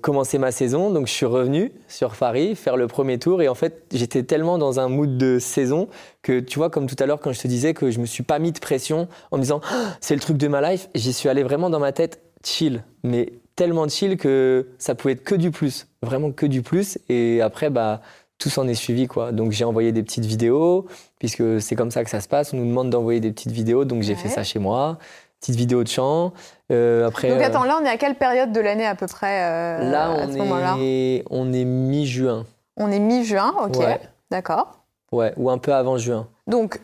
[0.02, 0.90] commencer ma saison.
[0.90, 3.42] Donc, je suis revenu sur Paris faire le premier tour.
[3.42, 5.88] Et en fait, j'étais tellement dans un mood de saison
[6.22, 8.22] que, tu vois, comme tout à l'heure, quand je te disais que je me suis
[8.22, 11.12] pas mis de pression en me disant, ah, c'est le truc de ma life, j'y
[11.12, 12.82] suis allé vraiment dans ma tête chill.
[13.02, 16.98] Mais tellement chill que ça pouvait être que du plus, vraiment que du plus.
[17.08, 18.00] Et après, bah,
[18.38, 19.32] tout s'en est suivi, quoi.
[19.32, 20.86] Donc j'ai envoyé des petites vidéos,
[21.18, 22.52] puisque c'est comme ça que ça se passe.
[22.52, 24.98] On nous demande d'envoyer des petites vidéos, donc j'ai fait ça chez moi.
[25.40, 26.34] Petite vidéo de chant.
[26.70, 29.42] Euh, après, donc attends, là on est à quelle période de l'année à peu près
[29.42, 31.24] euh, Là on, est...
[31.30, 32.44] on est mi-juin.
[32.76, 33.82] On est mi-juin, ok.
[34.30, 34.84] D'accord.
[35.12, 36.28] Ouais, ou un peu avant juin.
[36.46, 36.80] Donc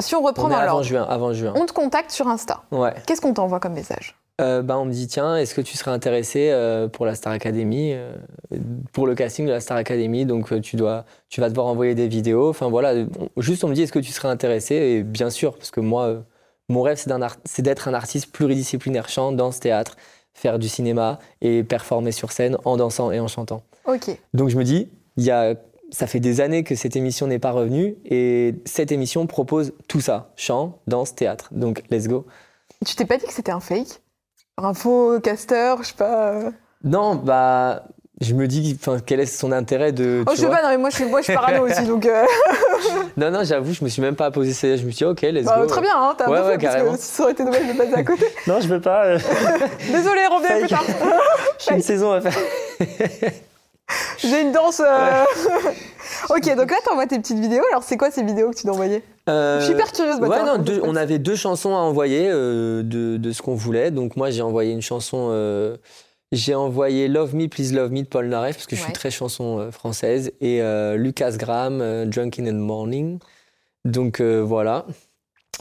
[0.00, 1.52] si on reprend on avant juin, avant juin.
[1.54, 2.62] On te contacte sur Insta.
[2.72, 2.94] Ouais.
[3.06, 4.19] Qu'est-ce qu'on t'envoie comme message?
[4.40, 7.32] Euh, bah, on me dit tiens, est-ce que tu serais intéressé euh, pour la Star
[7.32, 8.12] Academy, euh,
[8.92, 10.26] pour le casting de la Star Academy?
[10.26, 12.48] Donc tu dois, tu vas devoir envoyer des vidéos.
[12.48, 12.94] Enfin voilà,
[13.36, 14.74] juste on me dit est-ce que tu serais intéressé?
[14.74, 16.24] Et bien sûr, parce que moi,
[16.68, 17.00] mon rêve
[17.44, 19.96] c'est d'être un artiste pluridisciplinaire, chant, danse, théâtre,
[20.32, 23.62] faire du cinéma et performer sur scène en dansant et en chantant.
[23.86, 24.10] Ok.
[24.34, 25.54] Donc je me dis, il y a
[25.90, 30.00] ça fait des années que cette émission n'est pas revenue et cette émission propose tout
[30.00, 31.48] ça chant, danse, théâtre.
[31.52, 32.26] Donc, let's go.
[32.86, 34.00] Tu t'es pas dit que c'était un fake?
[34.64, 36.30] Un faux caster, je sais pas.
[36.30, 36.50] Euh.
[36.84, 37.82] Non, bah.
[38.20, 40.24] Je me dis, quel est son intérêt de.
[40.26, 42.04] Oh, je sais pas, non, mais moi je suis, moi, je suis parano aussi, donc.
[42.04, 42.26] Euh.
[43.16, 44.76] non, non, j'avoue, je me suis même pas posé ça.
[44.76, 45.66] Je me suis dit, ok, let's bah, go.
[45.66, 46.90] Très bien, hein, t'as ouais, ouais, carrément.
[46.90, 48.26] Parce que ça aurait été dommage de passer à côté.
[48.46, 49.06] non, je veux pas.
[49.06, 49.18] Euh.
[49.90, 50.84] Désolé, reviens plus tard.
[51.66, 52.36] J'ai une saison à faire.
[54.18, 54.82] J'ai une danse.
[56.28, 57.64] ok, donc là, t'envoies tes petites vidéos.
[57.70, 60.16] Alors, c'est quoi ces vidéos que tu t'as envoyées euh, Je suis hyper curieuse.
[60.18, 63.90] Ouais, non, on avait deux chansons à envoyer euh, de, de, ce qu'on voulait.
[63.90, 65.28] Donc, moi, j'ai envoyé une chanson.
[65.30, 65.76] Euh,
[66.32, 69.10] j'ai envoyé Love Me, Please Love Me de Paul Naref, parce que je suis très
[69.10, 70.32] chanson française.
[70.40, 70.60] Et
[70.96, 73.18] Lucas Graham, Drunk in the Morning.
[73.84, 74.84] Donc euh, voilà.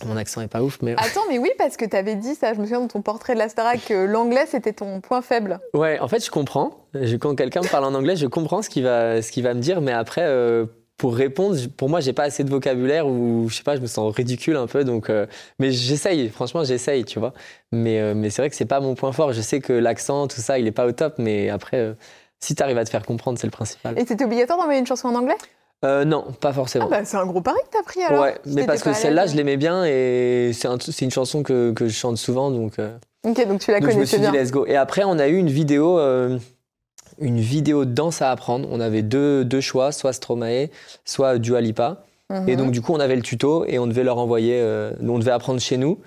[0.06, 0.94] Mon accent est pas ouf, mais.
[0.94, 3.34] Attends, mais oui, parce que tu avais dit ça, je me souviens de ton portrait
[3.34, 5.60] de la Starac, que l'anglais c'était ton point faible.
[5.74, 6.72] Ouais, en fait, je comprends.
[6.94, 9.54] Je- quand quelqu'un me parle en anglais, je comprends ce qu'il va, ce qu'il va
[9.54, 10.66] me dire, mais après, euh,
[11.00, 13.88] pour répondre, pour moi, j'ai pas assez de vocabulaire ou je sais pas, je me
[13.88, 14.84] sens ridicule un peu.
[14.84, 15.26] Donc, euh,
[15.58, 16.30] mais j'essaye.
[16.30, 17.34] Franchement, j'essaye, tu vois.
[17.72, 19.34] Mais, euh, mais c'est vrai que c'est pas mon point fort.
[19.34, 21.94] Je sais que l'accent, tout ça, il est pas au top, mais après, euh,
[22.40, 23.98] si tu arrives à te faire comprendre, c'est le principal.
[23.98, 25.38] Et c'était obligatoire d'envoyer une chanson en anglais?
[25.86, 26.90] Euh, non, pas Ah forcément.
[26.90, 28.22] bah c'est un gros pari que t'as pris alors.
[28.22, 31.72] ouais, mais parce que celle-là, je l'aimais bien et c'est un- c'est une chanson que,
[31.72, 32.74] que je chante souvent, donc.
[33.26, 34.42] Ok, donc tu la Donc je me connaissais suis dit bien.
[34.42, 34.66] let's go.
[34.66, 35.98] Et après on a eu une vidéo,
[37.20, 38.68] une vidéo de danse à apprendre.
[38.72, 40.68] On avait deux, deux choix, soit Stromae,
[41.06, 42.04] soit Dua Lipa.
[42.30, 42.48] Mhm.
[42.50, 45.18] Et donc du coup on avait le tuto et on devait leur envoyer, euh, on
[45.20, 46.00] devait apprendre chez nous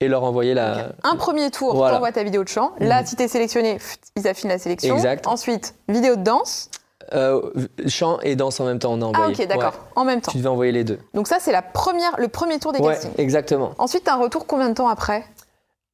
[0.00, 0.90] et leur envoyer la.
[1.02, 1.94] Un premier tour, Voilà.
[1.94, 2.72] t'envoies ta vidéo de chant.
[2.78, 3.78] Là, si t'es sélectionné,
[4.16, 4.94] ils affinent la sélection.
[4.94, 5.26] Exact.
[5.26, 6.70] Ensuite, vidéo de danse.
[7.12, 7.42] Euh,
[7.86, 9.34] chant et danse en même temps on a Ah envoyé.
[9.34, 9.92] ok, d'accord, Ouais.
[9.96, 10.32] en même temps.
[10.32, 10.98] Tu devais envoyer les deux.
[11.12, 13.10] Donc ça, c'est la première, le premier tour des Ouais, castings.
[13.18, 13.72] exactement.
[13.78, 15.22] Ensuite, t'as un retour combien de temps après?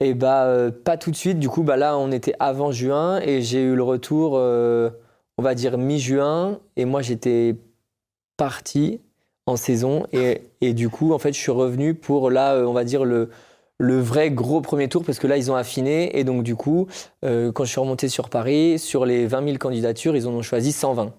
[0.01, 1.39] Et bah euh, pas tout de suite.
[1.39, 4.91] Du coup bah là on était avant juin et j'ai eu le retour, euh,
[5.39, 6.59] on va dire mi-juin.
[6.77, 7.57] Et moi j'étais
[8.37, 9.01] parti
[9.47, 12.73] en saison et, et du coup en fait je suis revenu pour là euh, on
[12.73, 13.31] va dire le
[13.79, 16.87] le vrai gros premier tour parce que là ils ont affiné et donc du coup
[17.25, 20.43] euh, quand je suis remonté sur Paris sur les 20 000 candidatures ils en ont
[20.43, 21.13] choisi 120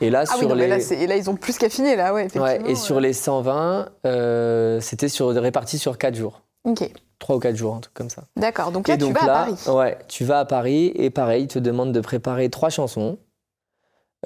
[0.00, 2.14] et là Ah oui, sur non, les là, et là, ils ont plus qu'affiné, là,
[2.14, 2.46] ouais, effectivement.
[2.66, 7.38] ouais, et sur les 120 euh, c'était sur réparti sur 4 jours Ok, 3 ou
[7.38, 8.72] 4 jours un truc comme ça d'accord.
[8.72, 9.56] Donc là, et tu donc vas là, à Paris.
[9.68, 13.18] ouais, tu vas à Paris et pareil, ils te demandent de préparer trois chansons.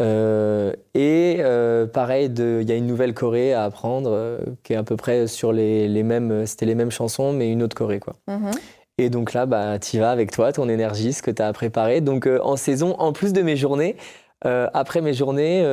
[0.00, 4.76] Euh, et euh, pareil, il y a une nouvelle choré à apprendre euh, qui est
[4.76, 8.00] à peu près sur les, les mêmes, c'était les mêmes chansons mais une autre choré
[8.00, 8.14] quoi.
[8.26, 8.50] Mhm.
[8.98, 12.00] Et donc là, bah, tu vas avec toi, ton énergie, ce que tu as préparé.
[12.00, 13.96] Donc en saison, en plus de mes journées,
[14.44, 15.64] après mes journées,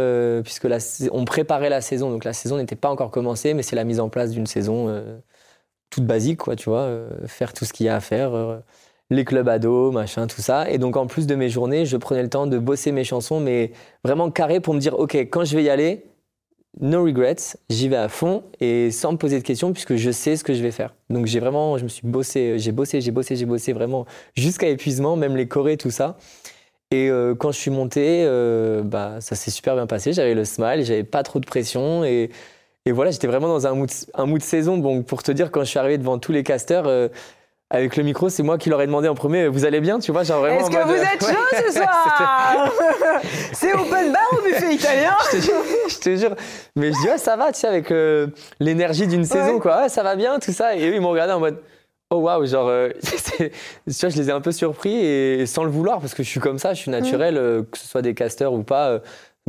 [0.44, 0.78] puisque la,
[1.12, 4.00] on préparait la saison, donc la saison n'était pas encore commencée, mais c'est la mise
[4.00, 5.04] en place d'une saison
[5.90, 8.58] toute basique, quoi, tu vois, euh, faire tout ce qu'il y a à faire, euh,
[9.10, 10.70] les clubs ados, machin, tout ça.
[10.70, 13.40] Et donc en plus de mes journées, je prenais le temps de bosser mes chansons,
[13.40, 13.72] mais
[14.04, 16.06] vraiment carré pour me dire, ok, quand je vais y aller,
[16.80, 20.36] no regrets, j'y vais à fond et sans me poser de questions puisque je sais
[20.36, 20.94] ce que je vais faire.
[21.10, 24.68] Donc j'ai vraiment, je me suis bossé, j'ai bossé, j'ai bossé, j'ai bossé vraiment jusqu'à
[24.68, 26.18] épuisement, même les chorés, tout ça.
[26.92, 30.14] Et euh, quand je suis monté, euh, bah, ça s'est super bien passé.
[30.14, 32.32] J'avais le smile, j'avais pas trop de pression et,
[32.86, 34.78] et voilà, j'étais vraiment dans un mood, un mood saison.
[34.78, 37.10] Bon, pour te dire, quand je suis arrivé devant tous les casteurs, euh,
[37.72, 40.12] avec le micro, c'est moi qui leur ai demandé en premier, vous allez bien, tu
[40.12, 40.60] vois, genre vraiment.
[40.60, 41.34] Est-ce que vous êtes ouais.
[41.34, 42.74] chaud ce soir
[43.54, 46.36] C'est open bar ou buffet italien je te jure, je te jure.
[46.76, 48.28] Mais je dis, ouais, ça va, tu sais, avec euh,
[48.60, 49.84] l'énergie d'une saison, quoi.
[49.84, 50.76] Ouais, ça va bien, tout ça.
[50.76, 51.62] Et eux, ils m'ont regardé en mode,
[52.10, 52.90] oh waouh, genre, euh,
[53.38, 53.52] tu
[53.86, 56.40] vois, je les ai un peu surpris et sans le vouloir, parce que je suis
[56.40, 59.00] comme ça, je suis naturel, euh, que ce soit des casteurs ou pas.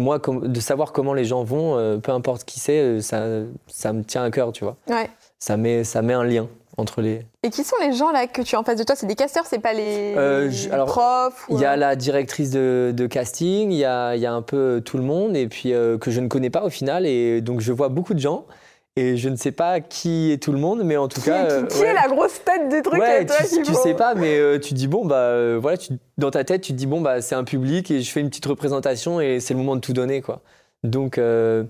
[0.01, 3.25] Moi, de savoir comment les gens vont, euh, peu importe qui c'est, euh, ça,
[3.69, 4.77] ça me tient à cœur, tu vois.
[4.89, 5.09] Ouais.
[5.39, 7.27] Ça met, ça met un lien entre les.
[7.43, 8.97] Et qui sont les gens là que tu as en face de toi?
[8.97, 11.95] C'est des casteurs, c'est pas les Euh, je- alors, profs ou, Il y a la
[11.97, 15.37] directrice de, de casting, il y a, il y a un peu tout le monde,
[15.37, 18.15] et puis euh, que je ne connais pas au final, et donc je vois beaucoup
[18.15, 18.47] de gens,
[18.97, 21.47] et je ne sais pas qui est tout le monde, mais en tout qui, cas.
[21.47, 21.87] qui- euh, qui ouais.
[21.89, 24.59] est la grosse tête du truc Ouais, et toi, tu, tu sais pas, mais euh,
[24.59, 27.23] tu dis bon bah euh, voilà, tu- dans ta tête tu te dis bon bah
[27.23, 29.93] c'est un public et je fais une petite représentation et c'est le moment de tout
[29.93, 30.43] donner quoi.
[30.83, 31.65] Donc euh,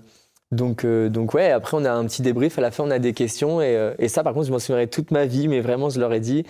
[0.51, 2.99] donc euh, donc ouais, après on a un petit débrief, à la fin on a
[2.99, 5.61] des questions et, euh, et ça par contre je m'en souviendrai toute ma vie, mais
[5.61, 6.45] vraiment je leur ai dit.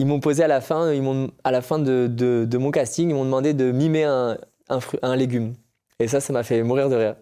[0.00, 2.70] Ils m'ont posé à la fin, ils m'ont à la fin de, de, de mon
[2.70, 5.54] casting, ils m'ont demandé de mimer un, un, fruit, un légume.
[5.98, 7.16] Et ça, ça m'a fait mourir de rire.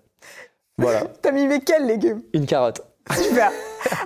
[0.79, 2.83] Voilà, T'as mimé quel légume une carotte.
[3.17, 3.53] Super.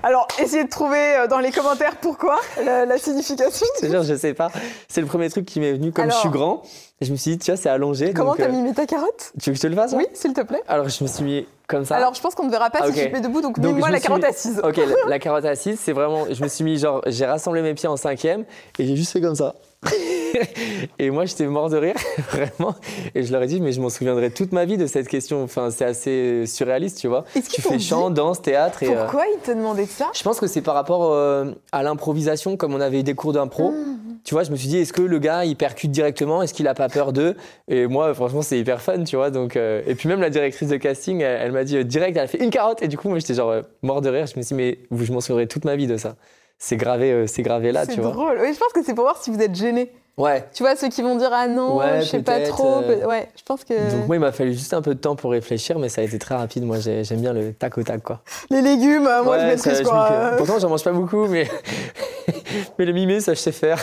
[0.02, 3.66] Alors, essayez de trouver euh, dans les commentaires pourquoi la, la signification.
[3.80, 4.50] Je te jure, je sais pas.
[4.88, 6.62] C'est le premier truc qui m'est venu comme je suis grand.
[7.00, 8.12] Et je me suis dit, tu vois, c'est allongé.
[8.12, 9.33] Comment t'as euh, mimé ta carotte?
[9.40, 10.62] Tu veux que je te le fasse là Oui, s'il te plaît.
[10.68, 11.96] Alors, je me suis mis comme ça.
[11.96, 12.98] Alors, je pense qu'on ne verra pas Ah, si ok.
[12.98, 14.61] tu te mets debout, donc, Donc, mime-moi la carotte mis- assise.
[14.62, 16.26] Ok, la, la carotte assise, c'est vraiment.
[16.30, 18.44] Je me suis mis genre, j'ai rassemblé mes pieds en cinquième
[18.78, 19.54] et j'ai juste fait comme ça.
[20.98, 21.94] et moi, j'étais mort de rire,
[22.30, 22.74] vraiment.
[23.14, 25.42] Et je leur ai dit, mais je m'en souviendrai toute ma vie de cette question.
[25.42, 27.24] Enfin, c'est assez surréaliste, tu vois.
[27.50, 28.94] Tu fais chant, danse, théâtre et.
[28.94, 30.10] euh, Pourquoi ils te demandaient ça?
[30.14, 33.32] Je pense que c'est par rapport euh, à l'improvisation, comme on avait eu des cours
[33.32, 33.70] d'impro.
[33.70, 33.96] Mmh.
[34.22, 36.42] Tu vois, je me suis dit, est-ce que le gars, il percute directement?
[36.42, 37.36] Est-ce qu'il a pas peur d'eux?
[37.68, 39.30] Et moi, franchement, c'est hyper fun, tu vois.
[39.30, 42.18] Donc, euh, et puis même la directrice de casting, elle, elle m'a dit euh, direct,
[42.18, 42.82] elle a fait une carotte.
[42.82, 44.26] Et du coup, moi, j'étais genre euh, mort de rire.
[44.26, 46.16] Je me suis dit, mais je m'en souviendrai toute ma vie de ça.
[46.62, 48.10] C'est gravé, euh, c'est gravé là, C'est tu vois.
[48.12, 48.38] drôle.
[48.40, 49.90] Oui, je pense que c'est pour voir si vous êtes gêné.
[50.18, 50.44] Ouais.
[50.52, 52.82] Tu vois, ceux qui vont dire ah non, Ouais, je sais pas trop.
[52.82, 55.16] euh, Ouais, je pense que Donc moi, il m'a fallu juste un peu de temps
[55.16, 56.64] pour réfléchir, mais ça a été très rapide.
[56.66, 58.20] Moi, j'ai- j'aime bien le tac au tac, quoi.
[58.50, 60.32] les légumes, euh, moi je Ouais, maîtrise quoi.
[60.36, 61.48] Pourtant, j'en mange pas beaucoup, mais
[62.78, 63.82] mais le mimer, ça, je sais faire.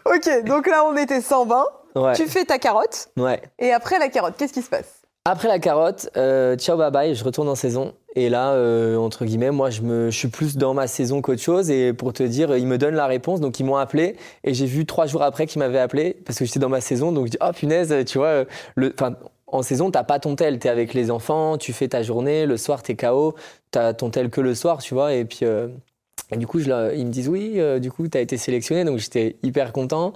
[0.05, 1.65] Ok, donc là on était 120.
[1.95, 2.13] Ouais.
[2.15, 3.41] Tu fais ta carotte Ouais.
[3.59, 5.01] et après la carotte, qu'est-ce qui se passe?
[5.25, 9.25] Après la carotte, euh, ciao bye bye, je retourne en saison Et là, euh, entre
[9.25, 11.71] guillemets, moi, je, me, je suis plus dans ma saison qu'autre chose.
[11.71, 13.39] Et pour te dire, ils me donnent la réponse.
[13.39, 14.15] Donc, ils m'ont appelé.
[14.43, 17.11] Et j'ai vu trois jours après qu'ils m'avaient appelé parce que j'étais dans ma saison.
[17.11, 18.45] Donc, je dis, oh punaise, tu vois,
[18.75, 18.93] le,
[19.47, 20.59] en saison, t'as pas ton tel.
[20.59, 22.45] Tu es avec les enfants, tu fais ta journée.
[22.45, 23.35] Le soir, tu es KO.
[23.71, 25.13] Tu as ton tel que le soir, tu vois.
[25.13, 25.67] Et puis, euh,
[26.37, 28.85] du coup, ils me disent, oui, euh, du coup, tu as été sélectionné.
[28.85, 30.13] Donc, j'étais hyper content.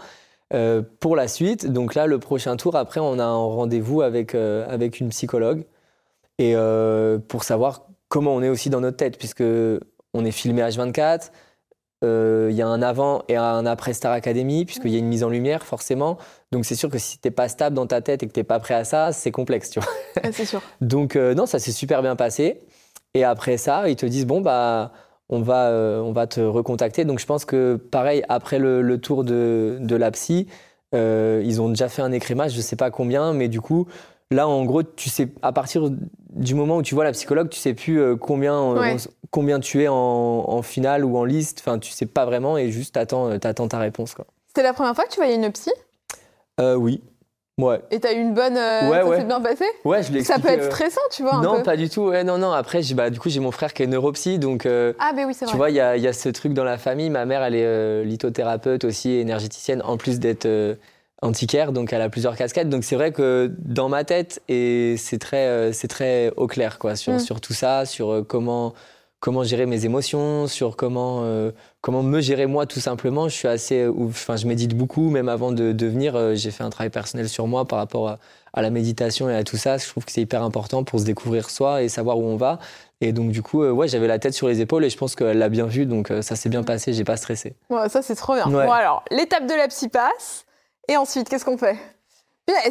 [1.00, 5.00] pour la suite, donc là, le prochain tour, après, on a un rendez-vous avec, avec
[5.00, 5.66] une psychologue
[6.40, 6.56] et
[7.28, 9.44] pour savoir comment on est aussi dans notre tête, puisque
[10.14, 11.32] on est filmé H24.
[12.04, 15.08] Euh, il y a un avant et un après Star Academy, puisqu'il y a une
[15.08, 16.18] mise en lumière, forcément.
[16.52, 18.60] Donc, c'est sûr que si t'es pas stable dans ta tête et que t'es pas
[18.60, 19.90] prêt à ça, c'est complexe, tu vois.
[20.32, 20.62] c'est sûr.
[20.82, 22.62] Donc, euh, non, ça s'est super bien passé.
[23.14, 24.92] Et après ça, ils te disent, bon, bah,
[25.30, 27.04] on va, euh, on va te recontacter.
[27.04, 30.48] Donc, je pense que, pareil, après le, tour de, de la psy,
[30.94, 33.88] ils ont déjà fait un écrémage, je sais pas combien, mais du coup,
[34.30, 37.60] Là, en gros, tu sais, à partir du moment où tu vois la psychologue, tu
[37.60, 38.98] sais plus euh, combien, euh,
[39.32, 41.60] combien tu es en, finale ou en liste.
[41.62, 44.16] Enfin, tu sais pas vraiment et juste t'attends, euh, attends ta réponse.
[44.48, 45.72] C'était la première fois que tu voyais une psy?
[46.60, 47.02] Euh, Oui.
[47.60, 47.82] Ouais.
[47.90, 48.54] Et t'as eu une bonne.
[48.54, 49.66] ouais, ça s'est bien passé?
[49.84, 51.42] Ouais, je l'ai Ça peut être stressant, tu vois.
[51.42, 52.02] non, pas du tout.
[52.02, 52.52] Ouais, non, non.
[52.52, 54.68] Après, bah, du coup, j'ai mon frère qui est neuropsy, donc.
[54.68, 55.52] ah, ben oui, c'est vrai.
[55.54, 57.10] Tu vois, il y a, y a, ce truc dans la famille.
[57.10, 60.48] Ma mère, elle est lithothérapeute aussi, énergéticienne, en plus d'être
[61.22, 62.70] antiquaire, donc elle a plusieurs casquettes.
[62.70, 66.80] Donc c'est vrai que dans ma tête, et c'est très, euh, c'est très au clair
[66.80, 67.20] quoi, sur, mm.
[67.20, 68.74] sur tout ça, sur euh, comment,
[69.20, 71.52] comment gérer mes émotions, sur comment, euh,
[71.82, 73.30] comment me gérer moi tout simplement.
[73.30, 76.70] Je suis assez, enfin je médite beaucoup, même avant de, de venir, j'ai fait un
[76.70, 78.20] travail personnel sur moi par rapport à,
[78.60, 79.78] la méditation et à tout ça.
[79.78, 82.58] Je trouve que c'est hyper important pour se découvrir soi et savoir où on va.
[83.02, 85.38] Et donc du coup, ouais, j'avais la tête sur les épaules et je pense qu'elle
[85.38, 86.66] l'a bien vu, donc ça s'est bien mm.
[86.66, 87.54] passé, j'ai pas stressé.
[87.70, 88.48] Ouais, ça c'est trop bien.
[88.48, 90.47] Bon alors, l'étape de la psy passe.
[90.88, 91.78] Et ensuite, qu'est-ce qu'on fait?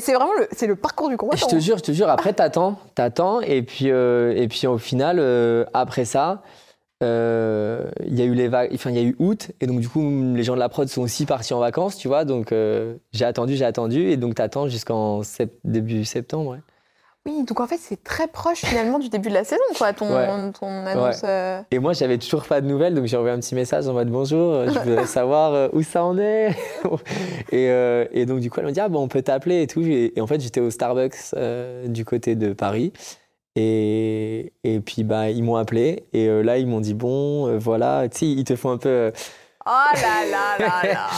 [0.00, 1.46] C'est vraiment le, c'est le parcours du combattant.
[1.48, 2.08] Je te jure, je te jure.
[2.08, 6.42] Après, t'attends, t'attends, et puis, euh, et puis au final, euh, après ça,
[7.02, 9.88] euh, il y a eu les enfin il y a eu août, et donc du
[9.88, 10.00] coup,
[10.34, 12.24] les gens de la prod sont aussi partis en vacances, tu vois.
[12.24, 12.54] Donc
[13.12, 15.20] j'ai attendu, j'ai attendu, et donc t'attends jusqu'en
[15.64, 16.52] début septembre.
[16.52, 16.58] Ouais.
[17.26, 20.14] Oui, donc en fait, c'est très proche finalement du début de la saison, quoi, ton,
[20.14, 21.22] annonce.
[21.24, 21.60] Euh.
[21.72, 24.08] Et moi, j'avais toujours pas de nouvelles, donc j'ai envoyé un petit message en mode
[24.08, 26.54] bonjour, je voudrais savoir euh, où ça en est.
[27.52, 29.82] Euh, et, donc, du coup, elle m'a dit, ah, bon, on peut t'appeler et tout.
[29.82, 31.34] Et, en fait, j'étais au Starbucks
[31.86, 32.92] du côté de Paris.
[33.54, 36.04] Et, et puis, bah, ils m'ont appelé.
[36.12, 39.12] Et là, ils m'ont dit, bon, voilà, tu sais, ils te font un peu
[39.66, 41.08] Oh là là là là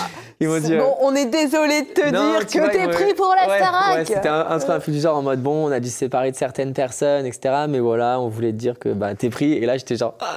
[0.41, 4.29] Bon, euh, on est désolé de te dire que t'es pris pour la ouais, C'était
[4.29, 6.37] un, truc un peu du genre en mode bon, on a dû se séparer de
[6.37, 7.67] certaines personnes, etc.
[7.69, 9.53] Mais voilà, on voulait te dire que bah, t'es pris.
[9.53, 10.15] Et là, j'étais genre.
[10.21, 10.37] Ah,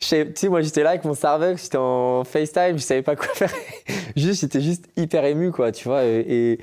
[0.00, 3.28] tu sais, moi, j'étais là avec mon Starbucks, j'étais en FaceTime, je savais pas quoi
[3.34, 3.52] faire.
[4.16, 6.04] juste, j'étais juste hyper ému, quoi, tu vois.
[6.04, 6.60] Et,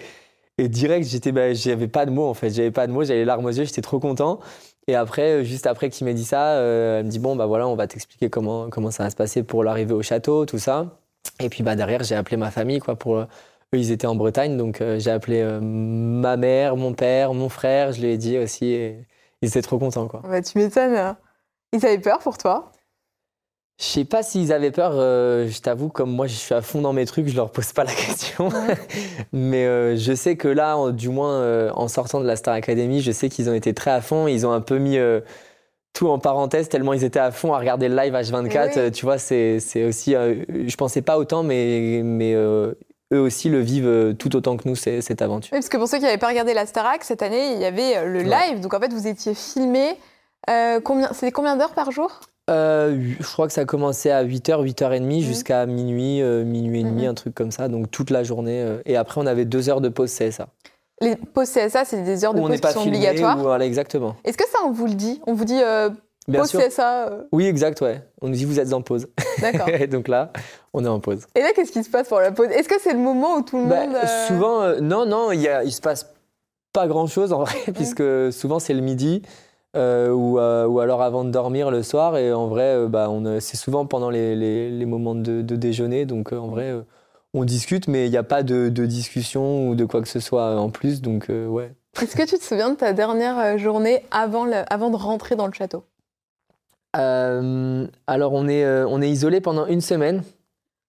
[0.58, 2.52] et, direct, j'étais, bah, j'avais pas de mots, en fait.
[2.52, 4.40] J'avais pas de mots, j'avais les larmes aux yeux, j'étais trop content.
[4.88, 7.46] Et après, euh, juste après qu'il m'ait dit ça, euh, elle me dit bon bah
[7.48, 10.60] voilà, on va t'expliquer comment comment ça va se passer pour l'arrivée au château, tout
[10.60, 11.00] ça.
[11.40, 13.28] Et puis bah derrière, j'ai appelé ma famille quoi pour eux
[13.74, 18.02] ils étaient en Bretagne, donc euh, j'ai appelé ma mère, mon père, mon frère, je
[18.02, 19.06] lui ai dit aussi et
[19.42, 20.22] ils étaient trop contents quoi.
[20.24, 20.96] Bah tu m'étonnes.
[20.96, 21.18] Hein.
[21.74, 22.72] Ils avaient peur pour toi?
[23.78, 26.80] Je sais pas s'ils avaient peur, euh, je t'avoue, comme moi je suis à fond
[26.80, 28.48] dans mes trucs, je leur pose pas la question.
[29.34, 33.02] Mais euh, je sais que là, du moins euh, en sortant de la Star Academy,
[33.02, 34.28] je sais qu'ils ont été très à fond.
[34.28, 34.98] Ils ont un peu mis
[35.92, 38.92] tout en parenthèse tellement ils étaient à fond à regarder le live H24.
[38.92, 40.14] Tu vois, c'est aussi.
[40.14, 42.78] je pensais pas autant, mais, mais eux
[43.12, 45.52] aussi le vivent tout autant que nous, cette aventure.
[45.52, 47.66] Oui, parce que pour ceux qui n'avaient pas regardé la Starac, cette année, il y
[47.66, 48.62] avait le live.
[48.62, 49.98] Donc en fait, vous étiez filmé.
[50.86, 52.22] combien, C'était combien d'heures par jour?
[52.50, 55.20] Euh, je crois que ça a commencé à 8h, 8h30 mmh.
[55.22, 57.10] jusqu'à minuit, euh, minuit et demi, mmh.
[57.10, 57.68] un truc comme ça.
[57.68, 58.62] Donc toute la journée.
[58.62, 60.48] Euh, et après, on avait deux heures de pause CSA.
[61.02, 63.38] Les pauses CSA, c'est des heures de pause qui sont obligatoires.
[63.38, 64.16] voilà, exactement.
[64.24, 65.22] Est-ce que ça, on vous le dit?
[65.26, 65.60] On vous dit
[66.32, 68.02] pause CSA Oui, exact, ouais.
[68.22, 69.08] On nous dit vous êtes en pause.
[69.42, 69.68] D'accord.
[69.90, 70.32] donc là,
[70.74, 71.26] on est en pause.
[71.36, 72.48] Et là, qu'est-ce qui se passe pour la pause?
[72.50, 73.98] Est-ce que c'est le moment où tout le bah, monde.
[74.28, 76.14] Souvent, non, non, il, y a, il se passe
[76.72, 77.72] pas grand chose en vrai, mmh.
[77.74, 79.24] puisque souvent c'est le midi.
[79.76, 82.18] Euh, ou, euh, ou, alors avant de dormir le soir.
[82.18, 83.10] Et en vrai, euh, bah,
[83.40, 86.06] c'est souvent pendant les, les, moments de, déjeuner.
[86.06, 86.74] Donc en vrai,
[87.34, 90.20] on discute, mais il n'y a pas de, de, discussion ou de quoi que ce
[90.20, 91.02] soit en plus.
[91.02, 91.74] Donc ouais.
[92.02, 95.54] Est-ce que tu te souviens de ta dernière journée avant, avant de rentrer dans le
[95.54, 95.84] château?
[96.94, 100.24] Alors on est, on est isolé pendant une semaine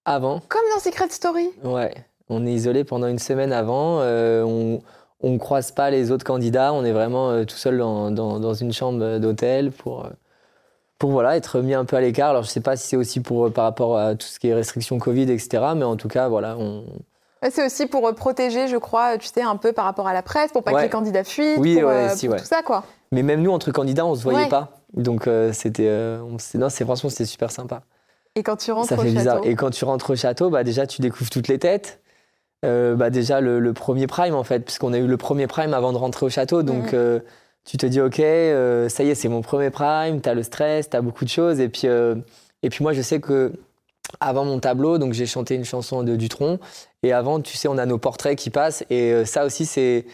[0.05, 0.41] avant.
[0.47, 1.49] Comme dans Secret Story?
[1.65, 1.93] Ouais,
[2.29, 3.99] on est isolé pendant une semaine avant.
[3.99, 4.79] on
[5.21, 8.73] on ne croise pas les autres candidats, on est vraiment euh, tout seul dans, une
[8.73, 10.09] chambre d'hôtel pour, euh,
[10.99, 12.29] pour voilà, être mis un peu à l'écart.
[12.29, 14.47] Alors je ne sais pas si c'est aussi pour, par rapport à tout ce qui
[14.47, 15.73] est restrictions Covid, etc.
[15.75, 16.55] Mais en tout cas, voilà.
[16.57, 16.83] On...
[17.49, 20.23] C'est aussi pour euh, protéger, je crois, tu sais, un peu par rapport à la
[20.23, 22.83] presse, pour pas que les candidats fuient, oui, pour, ouais, tout ça, quoi.
[23.11, 24.71] Mais même nous, entre candidats, on se voyait pas.
[24.93, 26.19] Donc euh, c'était, euh,
[26.55, 27.81] non, c'est franchement c'était super sympa.
[28.35, 29.41] Et quand tu rentres Ça au fait château, bizarre.
[29.43, 31.99] Et quand tu rentres au château, bah déjà tu découvres toutes les têtes.
[32.65, 35.73] Euh, bah déjà le, le premier prime en fait, puisqu'on a eu le premier prime
[35.75, 36.89] avant de rentrer au château, donc Mhm.
[36.93, 37.19] euh,
[37.65, 40.89] tu te dis ok, euh, ça y est c'est mon premier prime, t'as le stress,
[40.89, 43.51] t'as beaucoup de choses, et puis et puis moi je sais que
[44.19, 46.57] avant mon tableau, donc j'ai chanté une chanson de Dutronc,
[47.03, 50.05] et avant tu sais on a nos portraits qui passent, et ça aussi c'est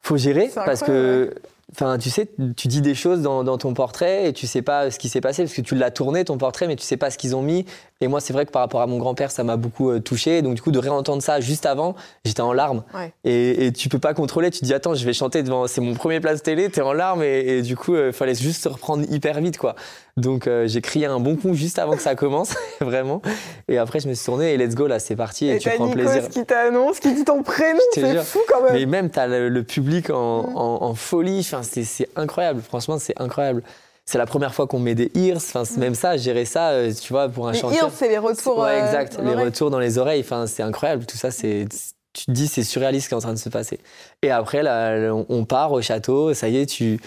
[0.00, 1.32] faut gérer parce que
[1.72, 4.90] Enfin, tu sais, tu dis des choses dans, dans ton portrait et tu sais pas
[4.90, 7.10] ce qui s'est passé parce que tu l'as tourné ton portrait, mais tu sais pas
[7.10, 7.66] ce qu'ils ont mis.
[8.00, 10.40] Et moi, c'est vrai que par rapport à mon grand-père, ça m'a beaucoup euh, touché.
[10.40, 12.84] Donc, du coup, de réentendre ça juste avant, j'étais en larmes.
[12.94, 13.12] Ouais.
[13.24, 14.50] Et, et tu peux pas contrôler.
[14.50, 15.66] Tu te dis, attends, je vais chanter devant.
[15.66, 17.22] C'est mon premier place télé, t'es en larmes.
[17.22, 19.74] Et, et du coup, il fallait juste se reprendre hyper vite, quoi.
[20.18, 23.22] Donc, euh, j'ai crié un bon coup juste avant que ça commence, vraiment.
[23.68, 25.46] Et après, je me suis tourné et let's go, là, c'est parti.
[25.46, 26.28] Et, Et tu t'as prends Nikos plaisir.
[26.28, 28.72] qui t'annonce, qui dit ton prénom, c'est fou quand même.
[28.74, 30.56] Mais même, tu as le, le public en, Mm.
[30.56, 31.38] en- en folie.
[31.40, 32.60] Enfin, c'est incroyable.
[32.62, 33.62] Franchement, c'est incroyable.
[34.04, 35.36] C'est la première fois qu'on met des ears.
[35.36, 37.52] Enfin, c'est même ça, gérer ça, euh, tu vois, pour un.
[37.52, 37.90] Les chanteur.
[37.94, 38.58] c'est les retours.
[38.58, 39.18] Ouais, euh, exact.
[39.22, 40.20] Les retours dans les oreilles.
[40.22, 41.04] Enfin, c'est incroyable.
[41.04, 41.66] Tout ça, c'est.
[42.14, 43.78] Tu te dis, c'est surréaliste ce qui est en train de se passer.
[44.22, 46.32] Et après, là, on part au château.
[46.32, 46.98] Ça y est, tu.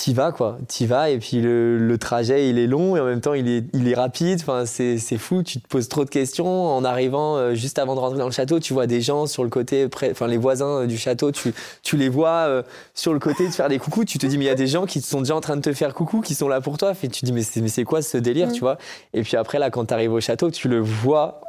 [0.00, 0.56] T'y vas, quoi.
[0.66, 1.10] T'y vas.
[1.10, 3.86] Et puis, le, le trajet, il est long et en même temps, il est, il
[3.86, 4.38] est rapide.
[4.40, 5.42] Enfin, c'est c'est fou.
[5.42, 6.46] Tu te poses trop de questions.
[6.74, 9.44] En arrivant, euh, juste avant de rentrer dans le château, tu vois des gens sur
[9.44, 12.62] le côté, près, enfin, les voisins euh, du château, tu, tu les vois euh,
[12.94, 14.06] sur le côté te faire des coucous.
[14.06, 15.60] Tu te dis, mais il y a des gens qui sont déjà en train de
[15.60, 16.92] te faire coucou, qui sont là pour toi.
[17.02, 18.52] Et tu te dis, mais c'est mais c'est quoi ce délire, Mm.
[18.52, 18.78] tu vois?
[19.12, 21.42] Et puis après, là, quand tu arrives au château, tu le vois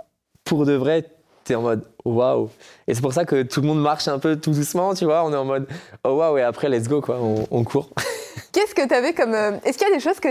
[0.44, 1.06] pour de vrai.
[1.46, 2.50] T'es en mode waouh.
[2.90, 5.24] Et c'est pour ça que tout le monde marche un peu tout doucement, tu vois?
[5.24, 5.68] On est en mode
[6.04, 6.38] oh waouh.
[6.38, 7.18] Et après, let's go, quoi.
[7.22, 7.90] On, on court.
[8.52, 9.34] Qu'est-ce que tu avais comme.
[9.34, 10.30] euh, Est-ce qu'il y a des choses que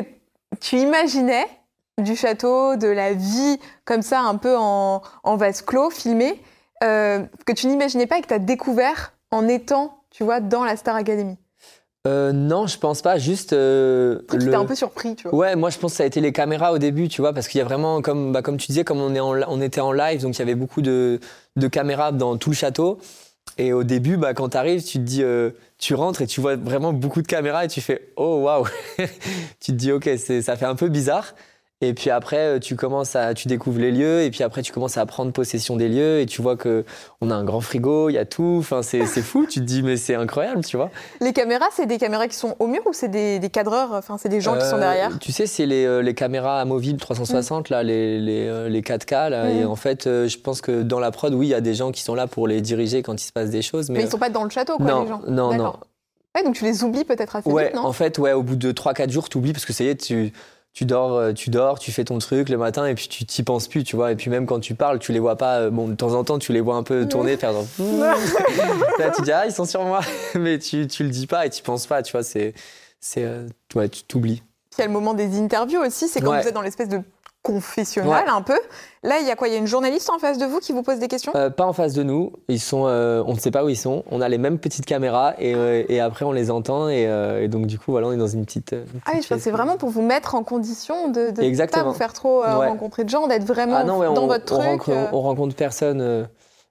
[0.61, 1.47] tu imaginais
[1.99, 6.41] du château, de la vie, comme ça, un peu en, en vase clos, filmé,
[6.83, 10.65] euh, que tu n'imaginais pas et que tu as découvert en étant, tu vois, dans
[10.65, 11.37] la Star Academy?
[12.07, 13.19] Euh, non, je pense pas.
[13.19, 13.53] Juste.
[13.53, 15.39] euh, qui le- un peu surpris, tu vois.
[15.39, 17.47] Ouais, moi je pense que ça a été les caméras au début, tu vois, parce
[17.47, 19.83] qu'il y a vraiment, comme, bah, comme tu disais, comme on, est en, on était
[19.83, 21.21] en live, donc il y avait beaucoup de,
[21.57, 22.99] de caméras dans tout le château.
[23.59, 26.57] Et au début, bah, quand tu arrives, tu dis, euh, tu rentres et tu vois
[26.57, 28.67] vraiment beaucoup de caméras et tu fais, oh waouh
[29.61, 31.35] Tu te dis, ok, ça fait un peu bizarre.
[31.83, 34.71] Et puis après, euh, tu commences à, tu découvres les lieux, et puis après, tu
[34.71, 36.85] commences à prendre possession des lieux, et tu vois que
[37.23, 38.57] on a un grand frigo, il y a tout.
[38.59, 39.47] Enfin, c'est fou.
[39.49, 40.91] Tu te dis, mais c'est incroyable, tu vois.
[41.23, 44.19] Les caméras, c'est des caméras qui sont au mur ou c'est des, des cadreurs Enfin,
[44.19, 45.19] c'est des gens qui sont Euh, derrière?
[45.21, 49.31] Tu sais, c'est les, euh, les caméras amovibles 360, là, les, les, les 4K.
[49.31, 49.57] Là, Mm.
[49.57, 51.93] Et en fait, je pense que dans la prod, oui, il y a des gens
[51.93, 53.89] qui sont là pour les diriger quand il se passe des choses.
[53.89, 55.23] Mais, Mais ils sont pas dans le château, quoi, non, les gens.
[55.27, 55.73] non, non.
[56.37, 57.87] Ouais, donc tu les oublies peut-être assez Ouais, vite, non?
[57.87, 59.97] en fait, ouais, au bout de 3-4 jours, tu oublies parce que ça y est,
[60.01, 60.33] tu,
[60.73, 63.43] tu, dors, euh, tu dors, tu fais ton truc le matin et puis tu t'y
[63.43, 64.13] penses plus, tu vois.
[64.13, 65.59] Et puis même quand tu parles, tu les vois pas.
[65.61, 67.67] euh, Bon, de temps en temps, tu les vois un peu tourner, faire genre.
[68.99, 70.01] Là, tu dis, ah, ils sont sur moi.
[70.35, 72.23] Mais tu, tu le dis pas et tu penses pas, tu vois.
[72.23, 72.55] C'est.
[73.01, 74.43] c'est euh, ouais, tu t'oublies.
[74.71, 76.43] Puis il y a le moment des interviews aussi, c'est quand Ouais.
[76.43, 77.01] vous êtes dans l'espèce de
[77.43, 78.59] confessionnal un peu.
[79.03, 79.49] Là, il y a quoi?
[79.49, 81.33] Il y a une journaliste en face de vous qui vous pose des questions?
[81.35, 82.33] Euh, pas en face de nous.
[82.49, 84.05] Ils sont, euh, on ne sait pas où ils sont.
[84.11, 87.03] On a les mêmes petites caméras et, euh, et après on les entend et,
[87.43, 88.75] et donc du coup voilà, on est dans une petite.
[89.07, 91.43] Ah oui, je pense que c'est vraiment pour vous mettre en condition de ne pas
[91.43, 91.93] Exactement.
[91.93, 92.47] vous faire trop Ouais.
[92.69, 94.83] rencontrer de gens, d'être vraiment Ah non, ouais, dans on, votre on truc.
[94.83, 96.29] rencontre, on rencontre personne.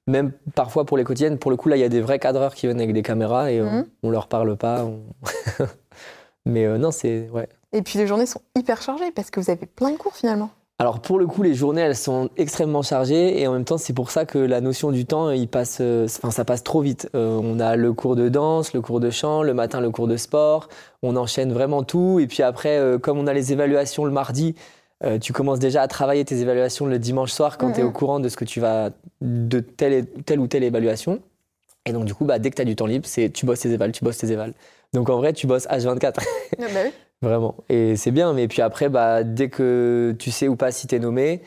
[0.08, 1.38] même parfois pour les quotidiennes.
[1.38, 3.52] Pour le coup là, il y a des vrais cadreurs qui viennent avec des caméras
[3.52, 3.86] et euh, Mhm.
[4.04, 4.84] on leur parle pas.
[4.86, 5.02] on-
[6.46, 7.48] Mais non, c'est ouais.
[7.74, 10.50] Et puis les journées sont hyper chargées parce que vous avez plein de cours finalement.
[10.82, 13.92] Alors pour le coup, les journées, elles sont extrêmement chargées et en même temps, c'est
[13.92, 17.10] pour ça que la notion du temps, il passe, euh, enfin, ça passe trop vite.
[17.16, 20.08] Euh, on a le cours de danse, le cours de chant, le matin le cours
[20.08, 20.70] de sport.
[21.04, 24.56] On enchaîne vraiment tout et puis après, euh, comme on a les évaluations le mardi,
[25.22, 28.20] tu commences déjà à travailler tes évaluations le dimanche soir quand tu es au courant
[28.20, 28.90] de ce que tu vas
[29.22, 31.20] de telle, et- telle ou telle évaluation.
[31.86, 33.62] Et donc du coup, bah, dès que tu as du temps libre, c'est tu bosses
[33.62, 34.54] tes évals, tu bosses tes évals.
[34.94, 36.20] Donc en vrai, tu bosses H24.
[36.60, 36.92] Ah bah oui.
[37.22, 37.56] Vraiment.
[37.68, 41.00] Et c'est bien, mais puis après, bah, dès que tu sais ou pas si t'es
[41.00, 41.42] nommé,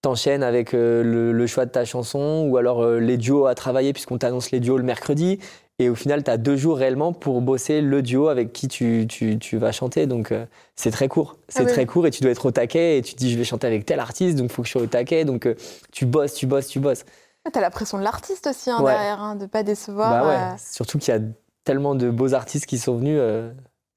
[0.00, 3.54] t'enchaînes avec euh, le, le choix de ta chanson ou alors euh, les duos à
[3.54, 5.38] travailler puisqu'on t'annonce les duos le mercredi.
[5.80, 9.06] Et au final, tu as deux jours réellement pour bosser le duo avec qui tu,
[9.08, 10.06] tu, tu vas chanter.
[10.06, 11.36] Donc euh, c'est très court.
[11.48, 11.72] C'est Ah oui.
[11.72, 13.66] très court et tu dois être au taquet et tu te dis je vais chanter
[13.66, 15.24] avec tel artiste, donc il faut que je sois au taquet.
[15.24, 15.46] Donc
[15.92, 17.04] tu bosses, tu bosses, tu bosses.
[17.44, 18.92] Ah, T'as la pression de l'artiste aussi hein, Ouais.
[18.92, 20.10] derrière, hein, de pas décevoir.
[20.24, 21.20] Bah ouais, surtout qu'il y a
[21.64, 23.20] tellement de beaux artistes qui sont venus.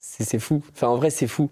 [0.02, 0.62] C'est fou.
[0.74, 1.50] Enfin, en vrai, c'est fou.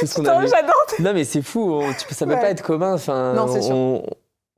[0.00, 0.74] Tout ce Putain, j'adore.
[0.98, 1.60] Non, mais c'est fou.
[1.72, 2.40] on- tu ça peut Ouais.
[2.40, 2.94] pas être commun.
[2.94, 3.74] Enfin, Non, c'est sûr.
[3.74, 4.02] on-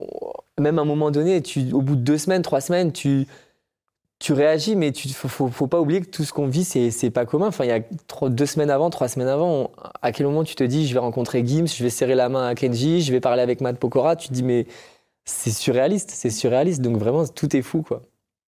[0.01, 3.27] on- même à un moment donné, tu, au bout de deux semaines, trois semaines, tu,
[4.19, 6.91] tu réagis, mais il faut, faut, faut pas oublier que tout ce qu'on vit, c'est,
[6.91, 7.49] c'est pas commun.
[7.49, 9.71] Enfin, il y a trois- deux semaines avant, trois semaines avant,
[10.03, 12.47] à quel moment tu te dis, je vais rencontrer Gims, je vais serrer la main
[12.49, 14.17] à Kenji, je vais parler avec Matt Pokora.
[14.17, 14.67] Tu te dis, mais
[15.25, 16.81] c'est surréaliste, c'est surréaliste.
[16.81, 18.03] Donc vraiment, tout est fou, quoi.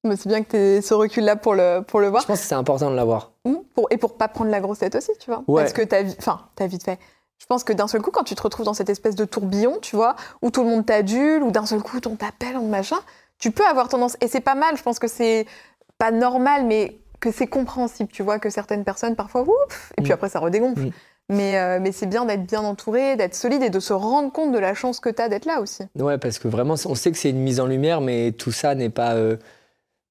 [0.05, 2.23] Mais c'est bien que tu aies ce recul-là pour le, pour le voir.
[2.23, 3.33] Je pense que c'est important de l'avoir.
[3.45, 3.55] Mmh.
[3.75, 5.43] Pour, et pour pas prendre la grosse tête aussi, tu vois.
[5.47, 5.63] Ouais.
[5.63, 6.99] Parce que t'as vi- enfin, t'as vite fait.
[7.39, 9.79] Je pense que d'un seul coup, quand tu te retrouves dans cette espèce de tourbillon,
[9.81, 12.97] tu vois, où tout le monde t'adule, ou d'un seul coup, on t'appelle, on machin,
[13.39, 14.17] tu peux avoir tendance.
[14.21, 15.47] Et c'est pas mal, je pense que c'est
[15.99, 20.11] pas normal, mais que c'est compréhensible, tu vois, que certaines personnes, parfois, ouf, et puis
[20.13, 20.15] Mm.
[20.15, 20.81] après, ça redégonfle.
[20.87, 20.91] Mm.
[21.29, 24.51] Mais, euh, mais c'est bien d'être bien entouré, d'être solide et de se rendre compte
[24.53, 25.85] de la chance que t'as d'être là aussi.
[25.99, 28.75] Ouais, parce que vraiment, on sait que c'est une mise en lumière, mais tout ça
[28.75, 29.37] n'est pas, euh,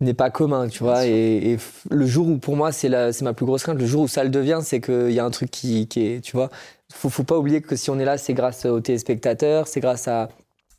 [0.02, 1.06] n'est pas commun, tu vois.
[1.06, 1.58] Et,
[1.89, 4.08] le jour où, pour moi, c'est la- c'est ma plus grosse crainte, le jour où
[4.08, 6.50] ça le devient, c'est qu'il y a un truc qui, qui est, tu vois.
[6.93, 10.08] Faut, faut pas oublier que si on est là, c'est grâce aux téléspectateurs, c'est grâce
[10.08, 10.30] à,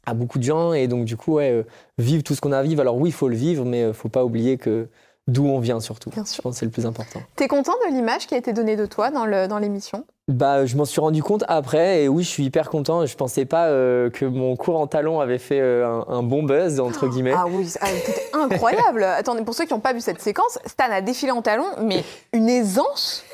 [0.06, 0.72] à beaucoup de gens.
[0.72, 1.62] Et donc, du coup, ouais, euh,
[1.98, 2.80] vivre tout ce qu'on a à vivre.
[2.80, 4.88] Alors, oui, il faut le vivre, mais euh, faut pas oublier que
[5.28, 6.10] d'où on vient, surtout.
[6.10, 6.42] Bien Je sûr.
[6.42, 7.20] pense que c'est le plus important.
[7.36, 10.04] T'es content de l'image qui a été donnée de toi dans le- dans l'émission?
[10.30, 13.04] Bah, je m'en suis rendu compte après, et oui, je suis hyper content.
[13.04, 16.44] Je pensais pas euh, que mon cours en talon avait fait euh, un, un bon
[16.44, 17.34] buzz, entre guillemets.
[17.36, 19.02] Ah oui, ah, c'était incroyable.
[19.18, 22.04] Attendez, pour ceux qui n'ont pas vu cette séquence, Stan a défilé en talon, mais
[22.32, 23.24] une aisance.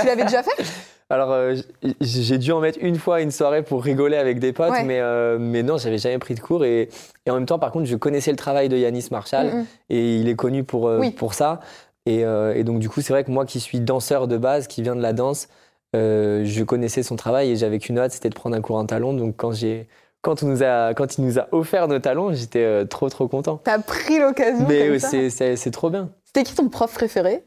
[0.00, 0.64] Tu l'avais déjà fait?
[1.10, 1.54] Alors, euh,
[2.00, 4.82] j'ai dû en mettre une fois une soirée pour rigoler avec des potes, Ouais.
[4.82, 5.00] mais,
[5.38, 6.64] mais non, j'avais jamais pris de cours.
[6.64, 6.88] Et,
[7.26, 9.66] et en même temps, par contre, je connaissais le travail de Yanis Marshall, Mm, mm.
[9.90, 11.10] et il est connu pour, Oui.
[11.10, 11.60] pour ça.
[12.06, 14.80] Et, et donc, du coup, c'est vrai que moi qui suis danseur de base, qui
[14.82, 15.48] vient de la danse,
[15.94, 18.86] euh, je connaissais son travail et j'avais qu'une hâte, c'était de prendre un cours en
[18.86, 19.12] talon.
[19.14, 19.88] Donc, quand, j'ai,
[20.22, 23.28] quand, on nous a, quand il nous a offert nos talons, j'étais euh, trop, trop
[23.28, 23.60] content.
[23.62, 26.10] T'as pris l'occasion Mais c'est, trop bien.
[26.24, 27.44] C'était qui ton prof préféré?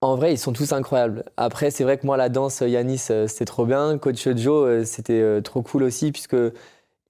[0.00, 1.24] En vrai, ils sont tous incroyables.
[1.38, 3.96] Après, c'est vrai que moi, la danse, Yanis, euh, c'était trop bien.
[3.96, 6.36] Coach Joe, c'était trop cool aussi, puisque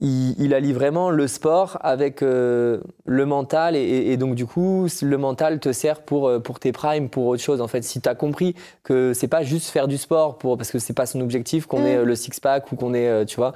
[0.01, 3.76] il, il allie vraiment le sport avec euh, le mental.
[3.76, 7.42] Et, donc, du coup, le mental te sert pour, euh, pour tes primes, pour autre
[7.42, 7.61] chose.
[7.61, 10.70] En fait, si tu as compris que c'est pas juste faire du sport, pour, parce
[10.70, 11.86] que c'est pas son objectif, qu'on Mm.
[11.86, 13.53] ait euh, le six-pack ou qu'on ait, tu vois.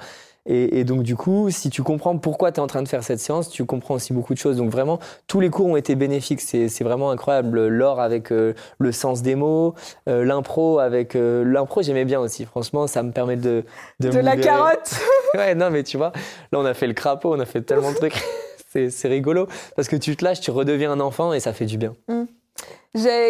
[0.51, 3.03] Et, et donc, du coup, si tu comprends pourquoi tu es en train de faire
[3.03, 4.57] cette séance, tu comprends aussi beaucoup de choses.
[4.57, 6.41] Donc, vraiment, tous les cours ont été bénéfiques.
[6.41, 7.67] C'est vraiment incroyable.
[7.67, 9.75] L'or avec euh, le sens des mots,
[10.07, 11.15] euh, l'impro avec.
[11.15, 12.45] euh, l'impro, j'aimais bien aussi.
[12.45, 13.63] Franchement, ça me permet de.
[13.99, 14.99] De, la carotte
[15.35, 16.11] Ouais, non, mais tu vois,
[16.51, 18.15] là, on a fait le crapaud, on a fait tellement de trucs.
[18.89, 19.47] C'est rigolo.
[19.75, 21.93] Parce que tu te lâches, tu redeviens un enfant et ça fait du bien.
[22.07, 22.38] J'ai-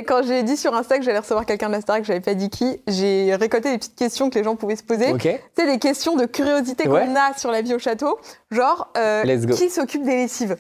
[0.08, 2.50] Quand j'ai dit sur Insta que j'allais recevoir quelqu'un de la Starac, j'avais pas dit
[2.50, 5.12] qui, j'ai récolté des petites questions que les gens pouvaient se poser.
[5.12, 5.28] Ok
[5.58, 7.06] C'est des questions de curiosité Ouais.
[7.06, 8.18] qu'on a sur la vie au château.
[8.52, 9.54] Genre, euh, Let's go.
[9.54, 10.56] qui s'occupe des lessives?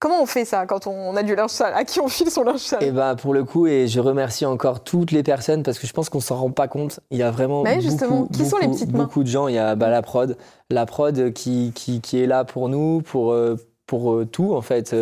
[0.00, 1.74] Comment on fait ça quand on a du linge sale?
[1.74, 2.82] À qui on file son linge sale?
[2.84, 5.92] Et bah pour le coup, et je remercie encore toutes les personnes parce que je
[5.92, 7.00] pense qu'on s'en rend pas compte.
[7.10, 8.26] Il y a vraiment Bah oui, beaucoup, justement.
[8.32, 9.04] Qui sont les petites mains?
[9.04, 9.48] beaucoup de gens.
[9.48, 10.36] Il y a bah, la prod,
[10.70, 13.56] la prod qui, qui, qui est là pour nous, pour euh,
[13.86, 14.94] pour euh, tout en fait.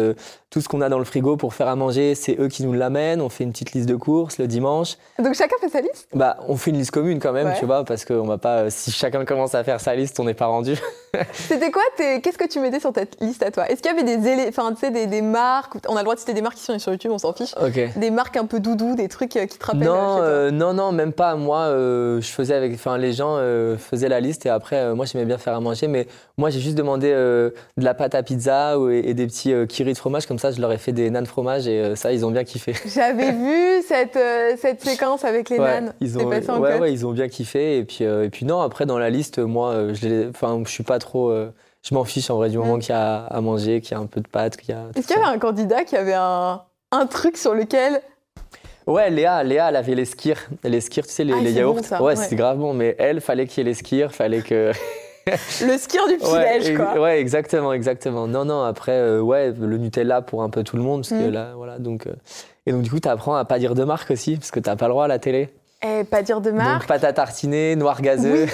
[0.57, 2.73] Tout ce qu'on a dans le frigo pour faire à manger, c'est eux qui nous
[2.73, 3.21] l'amènent.
[3.21, 4.97] On fait une petite liste de courses le dimanche.
[5.23, 6.09] Donc chacun fait sa liste?
[6.15, 7.59] Bah, on fait une liste commune quand même, Ouais.
[7.59, 8.61] tu vois, parce qu'on va pas.
[8.61, 10.79] euh, Si chacun commence à faire sa liste, on n'est pas rendu.
[11.35, 13.69] C'était quoi Qu'est-ce que tu mettais sur ta liste à toi?
[13.71, 16.15] Est-ce qu'il y avait des, enfin, tu sais, des, des marques On a le droit
[16.15, 17.55] de citer des marques qui sont sur YouTube, on s'en fiche.
[17.97, 20.25] Des marques un peu doudou, des trucs euh, qui te rappellent Non, euh, chez toi.
[20.25, 21.35] euh, non, non, même pas.
[21.37, 23.37] Moi, euh, je faisais avec, enfin, les gens
[23.77, 26.07] faisaient la liste et après, moi, j'aimais bien faire à manger, mais
[26.39, 30.25] moi, j'ai juste demandé de la pâte à pizza et, des petits kiris de fromage,
[30.27, 32.45] comme ça, je leur ai fait des nanes fromage et euh, ça, ils ont bien
[32.45, 32.75] kiffé.
[32.87, 35.95] J'avais vu cette, euh, cette séquence avec les Ouais, nanes.
[36.01, 36.81] ils ont, passé en ouais, cut.
[36.81, 39.39] ouais, ils ont bien kiffé et puis, euh, et puis non, après, dans la liste,
[39.39, 41.33] moi, je, enfin, je suis pas trop,
[41.83, 42.81] je m'en fiche en vrai du moment Mm.
[42.81, 44.83] qu'il y a à manger, qu'il y a un peu de pâte, qu'il y a.
[44.97, 48.01] Est-ce qu'il y avait un candidat qui avait un, un truc sur lequel.
[48.87, 51.75] Ouais, Léa, Léa, elle avait les skirs, les skirs, tu sais, les, Ah, les yaourts.
[51.77, 52.17] bon, ça, ouais, ouais.
[52.17, 54.71] c'est grave bon, mais elle, fallait qu'il y ait les skirs, fallait que.
[55.27, 57.01] Le skier du petit-déj, ouais, quoi.
[57.01, 58.27] ouais, exactement, exactement.
[58.29, 61.29] Non, non, après, euh, ouais, le Nutella pour un peu tout le monde, parce que
[61.29, 61.33] Mm.
[61.33, 62.07] là, voilà, donc.
[62.07, 62.13] euh,
[62.67, 64.77] et donc, du coup, tu apprends à pas dire de marque aussi, parce que t'as
[64.77, 65.49] pas le droit à la télé.
[65.83, 66.81] Eh, pas dire de marque.
[66.81, 68.47] Donc, pâte à tartiner, noir gazeux.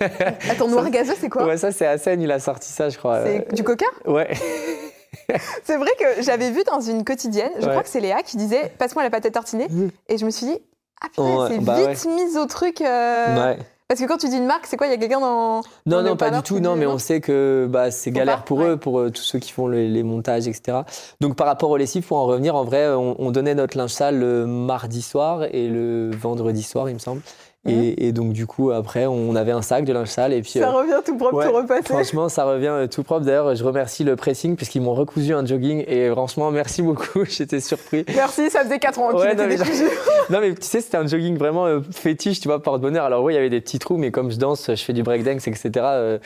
[0.50, 1.44] Attends, noir gazeux, c'est quoi?
[1.46, 3.22] ouais, ça, c'est Hassen, il a sorti ça, je crois.
[3.24, 3.86] C'est du coca?
[4.06, 4.28] Ouais.
[5.64, 7.70] C'est vrai que j'avais vu dans une quotidienne, je Ouais.
[7.70, 9.66] crois que c'est Léa qui disait Passe-moi la pâte à tartiner.
[10.08, 10.58] Et je me suis dit
[11.02, 12.80] Ah putain, Ouais, c'est bah vite mis au truc.
[12.80, 13.58] euh, ouais.
[13.90, 15.62] Parce que quand tu dis une marque, c'est quoi Il y a quelqu'un dans.
[15.62, 16.60] Non, dans non, pas du tout.
[16.60, 18.68] Non, mais on sait que bah, c'est galère pour ouais.
[18.68, 20.82] eux, pour euh, tous ceux qui font les, les montages, etc.
[21.20, 23.90] Donc, par rapport aux lessives, pour en revenir, en vrai, on, on donnait notre linge
[23.90, 27.20] sale le mardi soir et le vendredi soir, il me semble.
[27.68, 30.32] Et, et donc, du coup, après, on avait un sac de linge sale.
[30.32, 31.82] Et puis, Ça euh, revient tout propre, ouais, tout repassé.
[31.82, 33.26] franchement, ça revient euh, tout propre.
[33.26, 35.84] D'ailleurs, je remercie le pressing puisqu'ils m'ont recousu un jogging.
[35.86, 37.24] Et franchement, merci beaucoup.
[37.28, 38.06] J'étais surpris.
[38.14, 39.56] Merci, ça faisait 4 ans Ouais, non, mais-.
[40.30, 43.04] Non, mais tu sais, c'était un jogging vraiment euh, fétiche, tu vois, porte-bonheur.
[43.04, 45.02] Alors, oui, il y avait des petits trous, mais comme je danse, je fais du
[45.02, 45.70] breakdance, etc.
[45.76, 46.18] euh,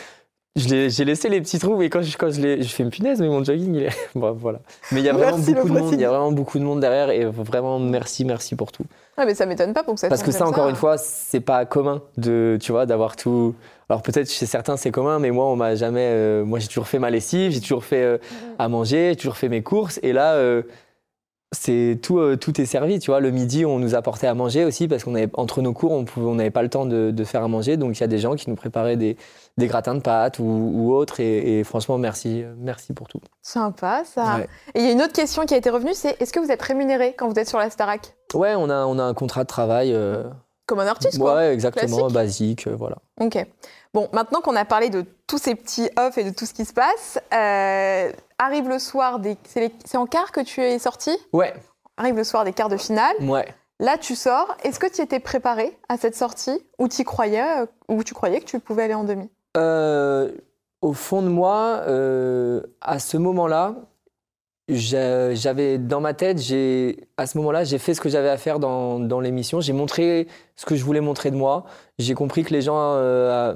[0.56, 2.62] j'ai laissé les petits trous, mais quand je, quand je.
[2.62, 3.96] Je fais une punaise, mais mon jogging, il est.
[4.14, 4.60] Bon, voilà.
[4.92, 5.92] Mais il y a vraiment Merci, beaucoup de monde.
[5.94, 8.84] Il y a vraiment beaucoup de monde derrière, et vraiment, merci, merci pour tout.
[9.16, 11.40] Ah, mais ça m'étonne pas pour que ça Parce que ça, encore une fois, c'est
[11.40, 13.54] pas commun de, tu vois, d'avoir tout.
[13.88, 16.08] Alors peut-être chez certains c'est commun, mais moi on m'a jamais.
[16.10, 18.18] euh, moi j'ai toujours fait ma lessive, j'ai toujours fait euh,
[18.58, 20.62] à manger, j'ai toujours fait mes courses, et là euh,
[21.52, 23.20] c'est tout, euh, tout est servi, tu vois.
[23.20, 26.04] Le midi, on nous apportait à manger aussi parce qu'on avait entre nos cours, on
[26.16, 28.18] on n'avait pas le temps de, de, faire à manger, donc il y a des
[28.18, 29.16] gens qui nous préparaient des,
[29.56, 31.20] des gratins de pâtes ou, ou autres.
[31.20, 33.20] Et, et, franchement, merci, merci pour tout.
[33.42, 34.36] Sympa ça.
[34.36, 34.48] Ouais.
[34.74, 36.50] Et il y a une autre question qui a été revenue, c'est est-ce que vous
[36.50, 38.14] êtes rémunéré quand vous êtes sur la Starac?
[38.34, 39.92] Ouais, on a, on a un contrat de travail.
[39.92, 40.24] Euh...
[40.66, 41.36] Comme un artiste, quoi.
[41.36, 42.14] Ouais, exactement, Classique.
[42.14, 42.96] basique, euh, voilà.
[43.20, 43.36] Ok.
[43.92, 46.64] Bon, maintenant qu'on a parlé de tous ces petits off et de tout ce qui
[46.64, 49.36] se passe, euh, arrive le soir des.
[49.44, 51.16] C'est en quart que tu es sorti?
[51.34, 51.52] Ouais.
[51.98, 53.14] Arrive le soir des quarts de finale.
[53.20, 53.46] Ouais.
[53.78, 54.56] Là, tu sors.
[54.62, 56.58] Est-ce que tu étais préparé à cette sortie?
[56.78, 57.44] Ou tu croyais,
[57.88, 59.30] ou tu croyais que tu pouvais aller en demi?
[59.56, 60.30] Euh,
[60.82, 63.74] Au fond de moi, euh, à ce moment-là,
[64.68, 66.38] j'avais dans ma tête,
[67.16, 69.60] à ce moment-là, j'ai fait ce que j'avais à faire dans, dans l'émission.
[69.60, 70.26] J'ai montré
[70.56, 71.64] ce que je voulais montrer de moi.
[71.98, 73.54] J'ai compris que les gens, euh,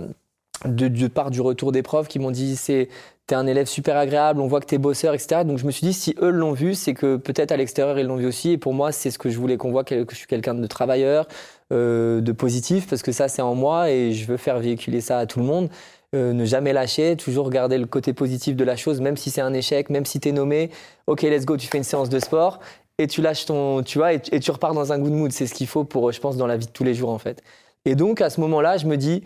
[0.65, 2.89] de, de, part du retour des profs, qui m'ont dit c'est
[3.27, 5.43] t'es un élève super agréable, on voit que t'es bosseur, etc.
[5.45, 8.07] Donc je me suis dit si eux l'ont vu, c'est que peut-être à l'extérieur ils
[8.07, 8.53] l'ont vu aussi.
[8.53, 10.67] Et pour moi, c'est ce que je voulais qu'on voit que je suis quelqu'un de
[10.67, 11.29] travailleur,
[11.73, 15.19] euh, de positif, parce que ça c'est en moi et je veux faire véhiculer ça
[15.19, 15.69] à tout le monde.
[16.15, 19.43] Euh, ne jamais lâcher, toujours garder le côté positif de la chose, même si c'est
[19.43, 20.71] un échec, même si tu es nommé.
[21.07, 22.61] Ok, let's go, tu fais une séance de sport
[22.97, 25.33] et tu lâches ton, tu vois, et, et tu repars dans un good mood.
[25.33, 27.19] C'est ce qu'il faut pour, je pense, dans la vie de tous les jours en
[27.19, 27.43] fait.
[27.85, 29.23] Et donc à ce moment-là, je me dis,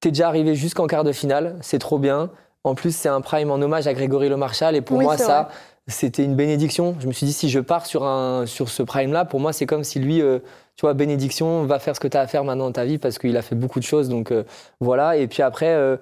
[0.00, 2.30] t'es déjà arrivé jusqu'en quart de finale, c'est trop bien.
[2.64, 5.16] En plus, c'est un prime en hommage à Grégory Le Marchal et pour oui, moi,
[5.16, 5.48] ça,
[5.86, 6.96] c'était une bénédiction.
[7.00, 9.66] Je me suis dit, si je pars sur, un, sur ce prime-là, pour moi, c'est
[9.66, 10.40] comme si lui, euh,
[10.76, 12.98] tu vois, bénédiction, va faire ce que tu as à faire maintenant dans ta vie
[12.98, 14.08] parce qu'il a fait beaucoup de choses.
[14.08, 14.44] Donc euh,
[14.80, 15.16] voilà.
[15.16, 15.96] Et puis après, euh,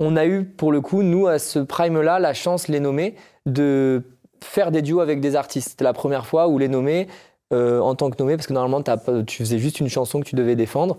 [0.00, 4.02] on a eu, pour le coup, nous, à ce prime-là, la chance, les nommer, de
[4.42, 5.70] faire des duos avec des artistes.
[5.70, 7.08] C'était la première fois où les nommer
[7.52, 8.82] euh, en tant que nommé, parce que normalement,
[9.26, 10.98] tu faisais juste une chanson que tu devais défendre.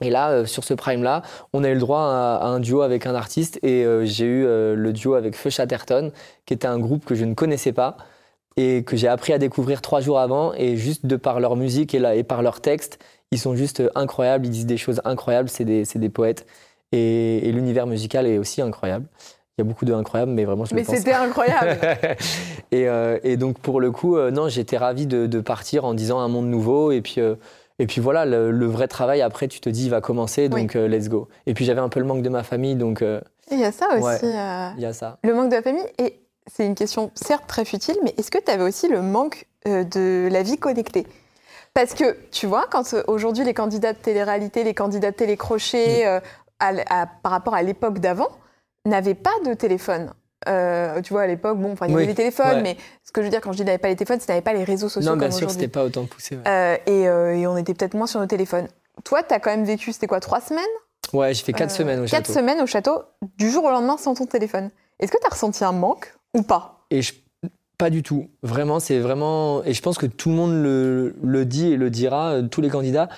[0.00, 1.22] Et là, euh, sur ce prime-là,
[1.52, 4.26] on a eu le droit à, à, un duo avec un artiste et euh, j'ai
[4.26, 6.12] eu euh, le duo avec Feu Chatterton,
[6.46, 7.96] qui était un groupe que je ne connaissais pas
[8.56, 10.52] et que j'ai appris à découvrir trois jours avant.
[10.54, 12.98] Et juste de par leur musique et, la, et par leur texte,
[13.30, 16.46] ils sont juste incroyables, ils disent des choses incroyables, c'est des, des, poètes.
[16.92, 19.06] Et, et l'univers musical est aussi incroyable.
[19.56, 20.94] Il y a beaucoup de incroyables, mais vraiment, je mais le pense.
[20.94, 21.78] Mais c'était incroyable.
[22.72, 22.86] et,
[23.24, 26.46] et, donc, pour le coup, non, j'étais ravi de, de, partir en disant un monde
[26.46, 26.92] nouveau.
[26.92, 27.20] Et puis,
[27.78, 30.72] et puis voilà, le, le, vrai travail, après, tu te dis, il va commencer, donc
[30.74, 30.88] oui.
[30.88, 31.28] let's go.
[31.46, 33.04] Et puis, j'avais un peu le manque de ma famille, donc.
[33.50, 34.02] Il y a ça aussi.
[34.02, 34.18] Ouais,
[34.76, 35.18] il y a ça.
[35.22, 35.86] Le manque de la famille.
[35.98, 39.46] Et c'est une question, certes, très futile, mais est-ce que tu avais aussi le manque
[39.64, 41.06] de la vie connectée?
[41.74, 46.04] Parce que, tu vois, quand aujourd'hui les candidats de télé-réalité, les candidats de télécrochet,
[46.58, 48.28] à, à, par rapport à l'époque d'avant,
[48.84, 50.12] n'avaient pas de téléphone.
[50.48, 52.62] Euh, tu vois, à l'époque, bon, il y oui, avait les téléphones, ouais.
[52.62, 54.42] mais ce que je veux dire quand je dis n'avait pas les téléphones, c'est n'avait
[54.42, 55.10] pas les réseaux sociaux.
[55.10, 56.36] Non, bien sûr, c'était pas autant poussé.
[56.36, 56.42] Ouais.
[56.46, 58.68] Euh, et, euh, et, on était peut-être moins sur nos téléphones.
[59.04, 60.64] Toi, tu as quand même vécu, c'était quoi, trois semaines?
[61.12, 62.32] Ouais, j'ai fait quatre semaines au quatre château.
[62.32, 63.02] Quatre semaines au château,
[63.38, 64.70] du jour au lendemain sans ton téléphone.
[65.00, 66.84] Est-ce que tu as ressenti un manque ou pas?
[66.90, 67.12] Et je...
[67.78, 68.28] Pas du tout.
[68.42, 69.62] Vraiment, c'est vraiment.
[69.62, 72.70] Et je pense que tout le monde le, le dit et le dira, tous les
[72.70, 73.08] candidats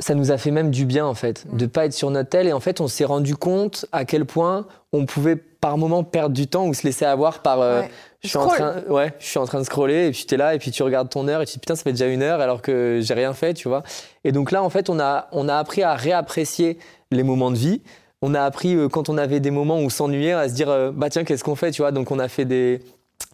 [0.00, 2.46] ça nous a fait même du bien en fait de pas être sur notre tel
[2.46, 6.34] et en fait on s'est rendu compte à quel point on pouvait par moment perdre
[6.34, 7.90] du temps ou se laisser avoir par euh, ouais.
[8.22, 10.38] je suis en train ouais je suis en train de scroller et puis tu es
[10.38, 12.22] là et puis tu regardes ton heure et tu dis putain ça fait déjà une
[12.22, 13.82] heure alors que j'ai rien fait tu vois.
[14.22, 16.78] Et donc là en fait on a on a appris à réapprécier
[17.10, 17.82] les moments de vie.
[18.22, 20.70] On a appris euh, quand on avait des moments où on s'ennuyait à se dire
[20.70, 21.90] euh, bah tiens qu'est-ce qu'on fait tu vois.
[21.90, 22.82] Donc on a fait des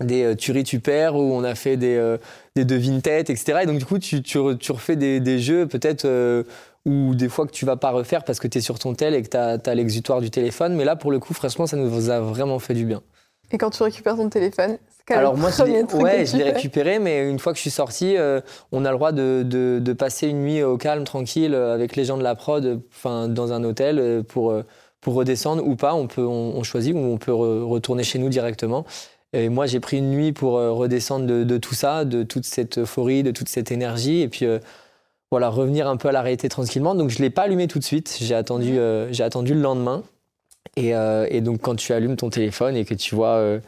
[0.00, 2.16] des tueries tu perds ou on a fait des,
[2.56, 5.66] des devines tête etc et donc du coup tu, tu, tu refais des, des jeux
[5.66, 6.44] peut-être euh,
[6.86, 9.14] ou des fois que tu vas pas refaire parce que tu es sur ton tel
[9.14, 10.74] et que tu as, as l'exutoire du téléphone.
[10.74, 13.02] Mais là pour le coup franchement ça nous a vraiment fait du bien.
[13.50, 15.62] Et quand tu récupères ton téléphone c'est alors moi je
[15.96, 18.40] ouais, je l'ai récupéré mais une fois que je suis sorti euh,
[18.72, 22.06] on a le droit de, de, de, passer une nuit au calme tranquille avec les
[22.06, 24.54] gens de la prod enfin dans un hôtel euh, pour
[25.00, 25.94] pour redescendre ou pas.
[25.94, 28.86] On peut on, on choisit ou on peut re retourner chez nous directement
[29.34, 32.44] et moi, j'ai pris une nuit pour euh, redescendre de, de, tout ça, de toute
[32.44, 34.60] cette euphorie, de toute cette énergie, et puis euh,
[35.32, 36.94] voilà, revenir un peu à la réalité tranquillement.
[36.94, 38.16] Donc, je l'ai pas allumé tout de suite.
[38.20, 40.04] J'ai attendu, euh, j'ai attendu le lendemain.
[40.76, 43.60] Et, euh, et, donc, quand tu allumes ton téléphone et que tu vois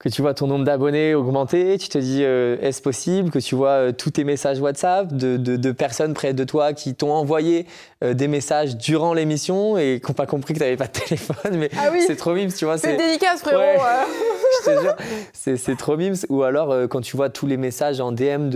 [0.00, 3.54] que tu vois ton nombre d'abonnés augmenter, tu te dis euh, est-ce possible que tu
[3.54, 7.12] vois euh, tous tes messages WhatsApp de, de, de, personnes près de toi qui t'ont
[7.12, 7.66] envoyé
[8.02, 10.92] euh, des messages durant l'émission et qui n'ont pas compris que tu n'avais pas de
[11.06, 12.02] téléphone, mais ah oui.
[12.06, 12.76] c'est trop mimes, tu vois.
[12.76, 13.60] C'est délicat, frérot.
[13.60, 13.78] Ouais.
[14.64, 14.96] je te jure,
[15.32, 16.16] c'est trop mimes.
[16.28, 18.50] Ou alors quand tu vois tous les messages en DM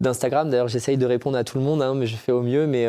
[0.00, 2.66] d'Instagram, d'ailleurs j'essaye de répondre à tout le monde, hein, mais je fais au mieux,
[2.66, 2.86] mais,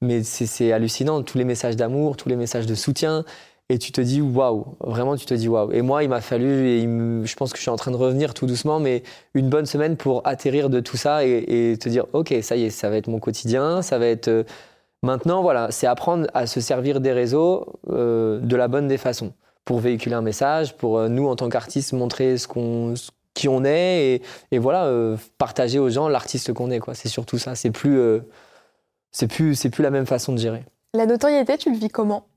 [0.00, 3.24] mais c'est hallucinant, tous les messages d'amour, tous les messages de soutien
[3.70, 5.72] et tu te dis waouh, vraiment tu te dis waouh.
[5.72, 8.34] Et moi, il m'a fallu, et je pense que je suis en train de revenir
[8.34, 9.02] tout doucement, mais
[9.32, 12.70] une bonne semaine pour atterrir de tout ça et, te dire ok, ça y est,
[12.70, 14.28] ça va être mon quotidien, ça va être.
[14.28, 14.44] Euh,
[15.02, 19.32] maintenant, voilà, c'est apprendre à se servir des réseaux euh, de la bonne des façons
[19.64, 22.94] pour véhiculer un message, pour euh, nous en tant qu'artistes montrer ce qu'on
[23.32, 24.88] qui on est et, et voilà,
[25.38, 26.78] partager aux gens l'artiste qu'on est.
[26.78, 26.94] quoi.
[26.94, 27.56] C'est surtout ça.
[27.56, 27.98] C'est plus,
[29.10, 30.64] c'est plus, c'est plus la même façon de gérer.
[30.94, 32.28] La notoriété, tu le vis comment?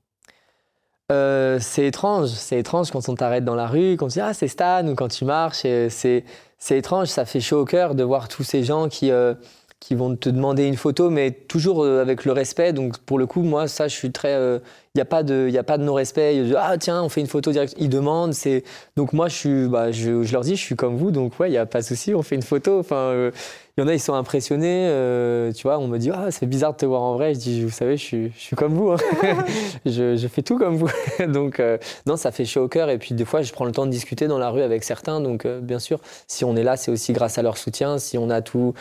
[1.10, 4.34] Euh, c'est étrange, c'est étrange quand on t'arrête dans la rue, quand tu dis ah
[4.34, 6.24] c'est Stan ou quand tu marches, c'est
[6.58, 9.32] c'est étrange, ça fait chaud au cœur de voir tous ces gens qui euh,
[9.80, 12.74] qui vont te demander une photo, mais toujours euh, avec le respect.
[12.74, 14.60] Donc pour le coup, moi ça je suis très,
[14.98, 16.42] y a pas de y a pas de non respect.
[16.56, 18.64] Ah tiens on fait une photo direct, ils demandent, c'est
[18.96, 21.54] donc moi je suis bah je, leur dis je suis comme vous, donc ouais il
[21.54, 22.78] y a pas de souci, on fait une photo.
[22.78, 23.30] Enfin euh,
[23.78, 24.88] il y en a, ils sont impressionnés.
[24.88, 27.34] euh, tu vois, on me dit, ah, c'est bizarre de te voir en vrai.
[27.34, 28.90] Je dis, vous savez, je suis, je suis comme vous.
[28.90, 28.96] hein.
[29.86, 30.90] je, fais tout comme vous.
[31.28, 32.90] donc, euh, non, ça fait chaud au cœur.
[32.90, 35.20] Et puis, des fois, je prends le temps de discuter dans la rue avec certains.
[35.20, 37.98] Donc, bien sûr, si on est là, c'est aussi grâce à leur soutien.
[37.98, 38.74] Si on a tout,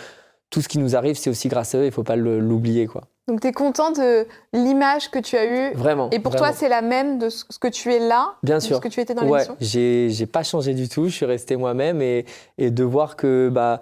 [0.49, 1.85] tout ce qui nous arrive, c'est aussi grâce à eux.
[1.85, 3.03] Il faut pas l'oublier, quoi.
[3.27, 6.09] Donc tu es content de l'image que tu as eue Vraiment.
[6.11, 6.47] et pour vraiment.
[6.47, 8.77] toi c'est la même de ce que tu es là, Bien de sûr.
[8.77, 9.57] ce que tu étais dans Ouais, l'émission?
[9.59, 12.25] j'ai j'ai pas changé du tout, je suis resté moi-même et,
[12.57, 13.81] et de voir que bah,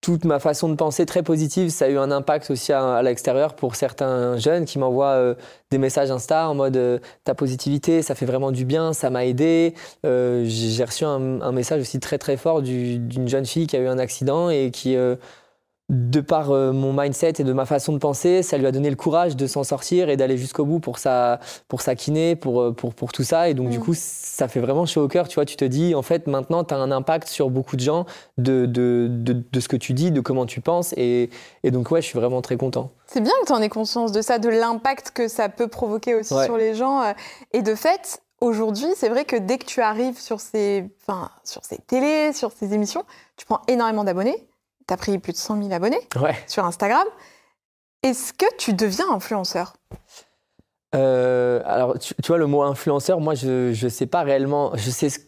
[0.00, 3.02] toute ma façon de penser très positive, ça a eu un impact aussi à, à
[3.02, 5.34] l'extérieur pour certains jeunes qui m'envoient euh,
[5.70, 9.26] des messages Insta en mode euh, ta positivité, ça fait vraiment du bien, ça m'a
[9.26, 9.74] aidé.
[10.06, 13.76] Euh, j'ai reçu un, un message aussi très très fort du- d'une jeune fille qui
[13.76, 14.96] a eu un accident et qui
[15.92, 18.88] de par euh, mon mindset et de ma façon de penser, ça lui a donné
[18.90, 22.60] le courage de s'en sortir et d'aller jusqu'au bout pour sa, pour sa kiné, pour,
[22.60, 23.48] euh, pour, pour tout ça.
[23.48, 23.82] Et donc, du Mm.
[23.82, 25.26] coup, ça fait vraiment chaud au cœur.
[25.26, 27.80] Tu vois, tu te dis, en fait, maintenant, tu as un impact sur beaucoup de
[27.80, 28.06] gens
[28.38, 30.94] de, de, de, de ce que tu dis, de comment tu penses.
[30.96, 31.28] Et,
[31.64, 32.90] et donc, ouais, je suis vraiment très content.
[33.06, 36.14] C'est bien que tu en aies conscience de ça, de l'impact que ça peut provoquer
[36.14, 36.44] aussi Ouais.
[36.44, 37.02] sur les gens.
[37.02, 37.12] euh,
[37.52, 41.64] Et de fait, aujourd'hui, c'est vrai que dès que tu arrives sur ces, enfin, sur
[41.64, 43.02] ces télés, sur ces émissions,
[43.36, 44.46] tu prends énormément d'abonnés.
[44.90, 46.34] Tu as pris plus de 100 000 abonnés Ouais.
[46.48, 47.06] sur Instagram.
[48.02, 49.74] Est-ce que tu deviens influenceur?
[50.96, 54.72] Euh, alors, tu, tu vois, le mot influenceur, moi, je ne sais pas réellement.
[54.74, 55.20] Je sais ce,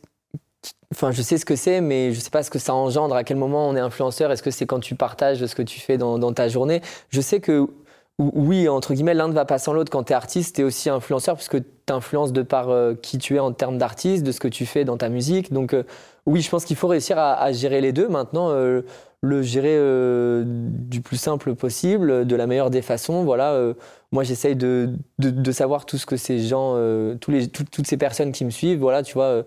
[0.92, 3.22] enfin, je sais ce que c'est, mais je sais pas ce que ça engendre, à
[3.22, 4.32] quel moment on est influenceur.
[4.32, 6.82] Est-ce que c'est quand tu partages ce que tu fais dans, dans ta journée?
[7.10, 9.92] Je sais que, ou- oui, entre guillemets, l'un ne va pas sans l'autre.
[9.92, 13.18] Quand tu es artiste, tu es aussi influenceur, puisque tu influences de par euh, qui
[13.18, 15.52] tu es en termes d'artiste, de ce que tu fais dans ta musique.
[15.52, 15.84] Donc, euh,
[16.26, 18.08] oui, je pense qu'il faut réussir à, gérer les deux.
[18.08, 18.82] Maintenant, euh,
[19.22, 23.24] le gérer euh, du plus simple possible, de la meilleure des façons.
[23.24, 23.52] Voilà.
[23.52, 23.74] euh,
[24.12, 26.76] moi, j'essaye de, de, savoir tout ce que ces gens,
[27.20, 29.42] toutes ces personnes qui me suivent, voilà, tu vois.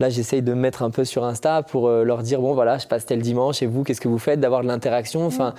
[0.00, 2.86] Là, j'essaye de me mettre un peu sur Insta pour leur dire bon, voilà, je
[2.86, 4.40] passe tel dimanche et vous, qu'est-ce que vous faites?
[4.40, 5.26] D'avoir de l'interaction.
[5.26, 5.54] Enfin,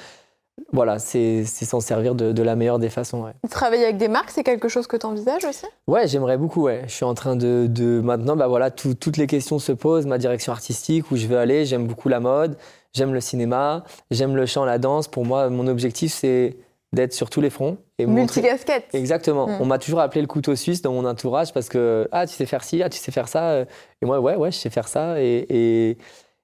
[0.74, 3.24] voilà, c'est s'en servir de, de la meilleure des façons.
[3.24, 5.66] Ouais, Travailler avec des marques, c'est quelque chose que tu envisages aussi?
[5.88, 6.64] Ouais j'aimerais beaucoup.
[6.64, 6.84] Ouais.
[6.88, 7.68] Je suis en train de.
[7.70, 10.05] de maintenant, bah voilà, tout- toutes les questions se posent.
[10.05, 11.66] Ma direction artistique, où je veux aller.
[11.66, 12.57] J'aime beaucoup la mode,
[12.93, 15.07] j'aime le cinéma, j'aime le chant, la danse.
[15.07, 16.57] Pour moi, mon objectif, c'est
[16.91, 18.86] d'être sur tous les fronts et montrer- Multicasquette.
[18.93, 19.47] Exactement.
[19.47, 19.57] Mm.
[19.62, 22.47] On m'a toujours appelé le couteau suisse dans mon entourage parce que ah tu sais
[22.47, 23.60] faire ci, ah tu sais faire ça.
[24.01, 25.97] Et moi ouais ouais je sais faire ça et et,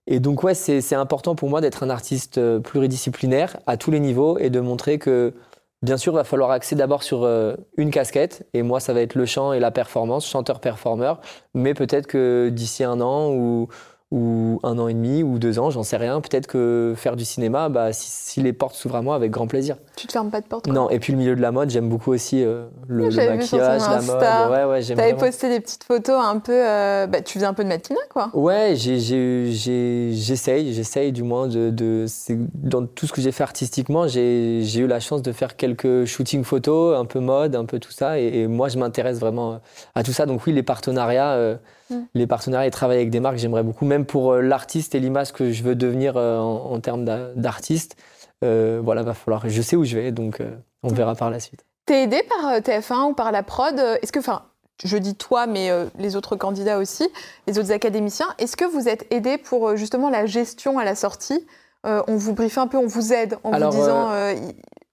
[0.07, 3.99] et donc ouais c'est important pour moi d'être un artiste euh, pluridisciplinaire à tous les
[3.99, 5.33] niveaux et de montrer que
[5.81, 8.47] bien sûr il va falloir axer d'abord sur euh, une casquette.
[8.53, 11.21] Et moi ça va être le chant et la performance chanteur performeur
[11.53, 13.67] mais peut-être que d'ici un an ou
[14.11, 16.21] ou un an et demi ou deux ans, j'en sais rien.
[16.21, 19.47] Peut-être que faire du cinéma, bah, si, si les portes s'ouvrent à moi, avec grand
[19.47, 19.77] plaisir.
[19.95, 20.73] Tu te fermes pas de porte quoi.
[20.73, 23.81] Non, et puis le milieu de la mode, j'aime beaucoup aussi euh, le, le maquillage,
[23.81, 24.47] la Insta.
[24.47, 24.51] mode.
[24.57, 26.53] Ouais, ouais, j'aime T'avais posté des petites photos un peu.
[26.53, 28.29] euh, bah, tu faisais un peu de mannequinat, quoi.
[28.33, 32.05] Ouais, j'essaye, j'essaye du moins de, de
[32.53, 36.05] dans tout ce que j'ai fait artistiquement, j'ai j'ai eu la chance de faire quelques
[36.05, 39.59] shootings photos, un peu mode, un peu tout ça, et, et moi je m'intéresse vraiment
[39.95, 40.25] à tout ça.
[40.25, 41.55] Donc oui, les partenariats, euh,
[41.89, 41.99] Mm.
[42.15, 45.31] les partenariats et travailler avec des marques, j'aimerais beaucoup, même pour euh, l'artiste et l'image
[45.33, 47.95] que je veux devenir euh, en, en termes d'a- d'artiste.
[48.43, 49.47] Euh, voilà, va falloir.
[49.47, 51.63] Je sais où je vais, donc euh, on verra par la suite.
[51.85, 54.41] T'es aidé par euh, TF1 ou par la prod Est-ce que, enfin,
[54.83, 57.07] je dis toi, mais euh, les autres candidats aussi,
[57.47, 61.45] les autres académiciens, est-ce que vous êtes aidé pour justement la gestion à la sortie?
[61.83, 64.09] On vous briefe un peu, on vous aide en Alors, vous disant,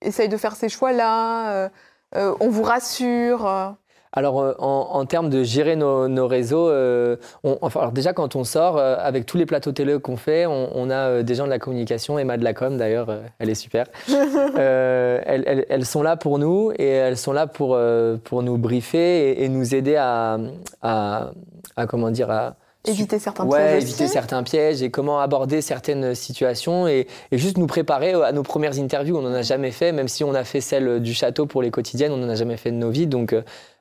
[0.02, 1.70] essaye de faire ces choix-là,
[2.14, 3.74] on vous rassure.
[4.14, 8.12] Alors, euh, en, en termes de gérer nos, nos réseaux, euh, on- enfin, alors déjà
[8.12, 11.22] quand on sort, euh, avec tous les plateaux télé qu'on fait, on, on a euh,
[11.22, 13.08] des gens de la communication, Emma de la com d'ailleurs,
[13.38, 13.86] elle est super.
[14.56, 17.78] Elles, elles- elles sont là pour nous et elles sont là pour,
[18.24, 20.38] pour nous briefer et, et nous aider à,
[20.82, 21.30] à,
[21.76, 24.12] à, comment dire, à, Éviter certains ouais, pièges éviter aussi.
[24.12, 28.76] certains pièges et comment aborder certaines situations et, et juste nous préparer à nos premières
[28.80, 29.16] interviews.
[29.16, 31.70] On n'en a jamais fait, même si on a fait celle du château pour les
[31.70, 33.06] quotidiennes, on n'en a jamais fait de nos vies.
[33.06, 33.36] Donc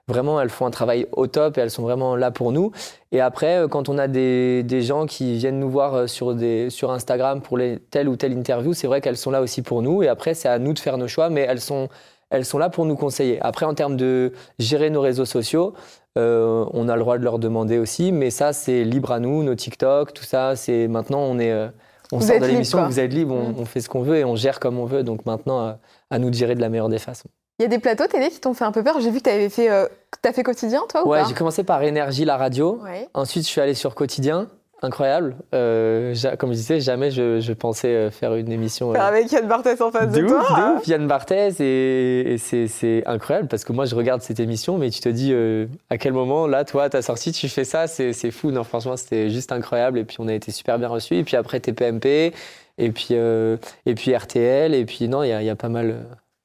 [0.08, 2.72] vraiment, elles font un travail au top et elles sont vraiment là pour nous.
[3.12, 6.34] Et après, euh, quand on a des, des gens qui viennent nous voir euh, sur,
[6.36, 9.62] des, sur Instagram pour les, telle ou telle interview, c'est vrai qu'elles sont là aussi
[9.62, 10.04] pour nous.
[10.04, 11.90] Et après, c'est à nous de faire nos choix, mais elles sont
[12.32, 13.40] elles sont là pour nous conseiller.
[13.42, 15.74] Après, en termes de gérer nos réseaux sociaux,
[16.18, 19.44] euh, on a le droit de leur demander aussi, mais ça, c'est libre à nous,
[19.44, 20.56] nos TikTok, tout ça.
[20.56, 21.68] C'est maintenant, on est, euh,
[22.12, 23.56] on Vous sort de l'émission, vous êtes libre, on, Mm.
[23.60, 25.04] on fait ce qu'on veut et on gère comme on veut.
[25.04, 25.74] Donc maintenant, euh,
[26.10, 27.30] à nous de gérer de la meilleure des façons.
[27.62, 29.00] Il y a des plateaux télé qui t'ont fait un peu peur.
[29.02, 29.86] J'ai vu que tu avais fait, euh,
[30.24, 32.80] t'as fait quotidien, toi, ou Ouais, j'ai commencé par Énergie, la radio.
[32.84, 33.08] Ouais.
[33.14, 34.48] Ensuite, je suis allé sur Quotidien.
[34.82, 35.36] Incroyable.
[35.54, 38.90] Euh, comme je disais, jamais je, je pensais euh, faire une émission.
[38.90, 40.40] euh, Faire avec Yann Barthès en face de, de toi.
[40.42, 44.40] ouf, de ouf, Yann Barthès, et, et c'est- incroyable parce que moi je regarde cette
[44.40, 47.64] émission, mais tu te dis euh, à quel moment, là, toi, t'as sorti, tu fais
[47.64, 48.50] ça, c'est fou.
[48.50, 51.14] Non, franchement, c'était juste incroyable, et puis on a été super bien reçus.
[51.16, 52.34] Et puis après, TPMP,
[52.80, 55.56] et puis, euh, et puis RTL, et puis non, il y a, il y a
[55.56, 55.98] pas mal.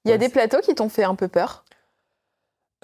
[0.06, 1.64] Il y a ouais, des plateaux qui t'ont fait un peu peur?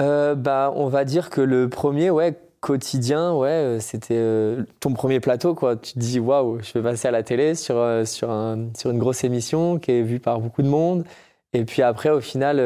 [0.01, 4.93] euh, bah, on va dire que le premier, ouais, quotidien, ouais, euh, c'était euh, ton
[4.95, 5.77] premier plateau, quoi.
[5.77, 8.91] Tu te dis, waouh, je vais passer à la télé sur, euh, sur, un- sur
[8.91, 11.05] une grosse émission qui est vue par beaucoup de monde.
[11.53, 12.59] Et puis après, au final,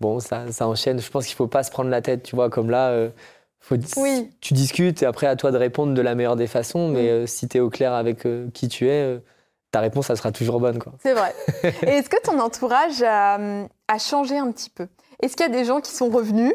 [0.00, 1.00] bon, ça, ça enchaîne.
[1.00, 3.08] Je pense qu'il faut pas se prendre la tête, tu vois, comme là.
[3.60, 4.30] faut, Oui.
[4.40, 6.88] Tu discutes et après, à toi de répondre de la meilleure des façons.
[6.88, 7.26] Mais Mm.
[7.28, 9.20] si tu es au clair avec qui tu es,
[9.70, 10.92] ta réponse, ça sera toujours bonne, quoi.
[11.02, 11.34] C'est vrai.
[11.86, 13.38] Et est-ce que ton entourage a,
[13.88, 14.88] a changé un petit peu?
[15.22, 16.54] Est-ce qu'il y a des gens qui sont revenus?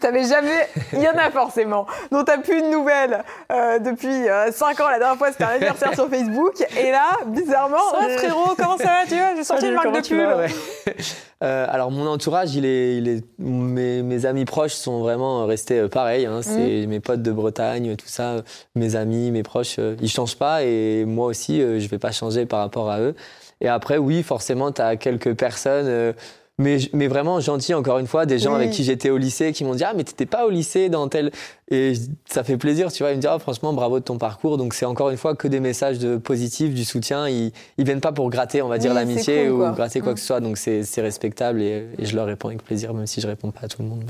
[0.00, 0.68] T'avais jamais.
[0.94, 1.86] Il y en a forcément.
[2.10, 3.22] dont t'as plus de nouvelles
[3.52, 4.88] euh, depuis 5 ans.
[4.88, 6.54] La dernière fois, c'était un anniversaire sur Facebook.
[6.80, 10.00] Et là, bizarrement, oh, frérot, comment ça va Tu vois, j'ai sorti une marque de
[10.08, 10.18] pub.
[10.18, 10.48] vas Ouais.
[11.42, 15.80] Euh, alors mon entourage, il est, il est, mes, mes amis proches sont vraiment restés
[15.80, 16.24] euh, pareils.
[16.24, 16.38] hein.
[16.38, 16.42] Mm.
[16.44, 18.42] C'est mes potes de Bretagne, tout ça, euh,
[18.76, 22.12] mes amis, mes proches, euh, ils changent pas et moi aussi, euh, je vais pas
[22.12, 23.16] changer par rapport à eux.
[23.60, 26.14] Et après, oui, forcément, tu as quelques personnes.
[26.62, 28.56] Mais, mais vraiment gentil, encore une fois, des gens Oui.
[28.62, 31.08] avec qui j'étais au lycée qui m'ont dit Ah, mais t'étais pas au lycée dans
[31.08, 31.30] tel.
[31.70, 31.94] Et
[32.28, 33.12] ça fait plaisir, tu vois.
[33.12, 34.56] Ils me disent Ah, franchement, bravo de ton parcours.
[34.58, 37.28] Donc, c'est encore une fois que des messages de positifs, du soutien.
[37.28, 40.12] Ils, ils viennent pas pour gratter, on va dire, Oui, l'amitié cool, ou gratter quoi
[40.12, 40.14] Mm.
[40.14, 40.40] que ce soit.
[40.40, 43.50] Donc, c'est c'est respectable et, et je leur réponds avec plaisir, même si je réponds
[43.50, 44.04] pas à tout le monde.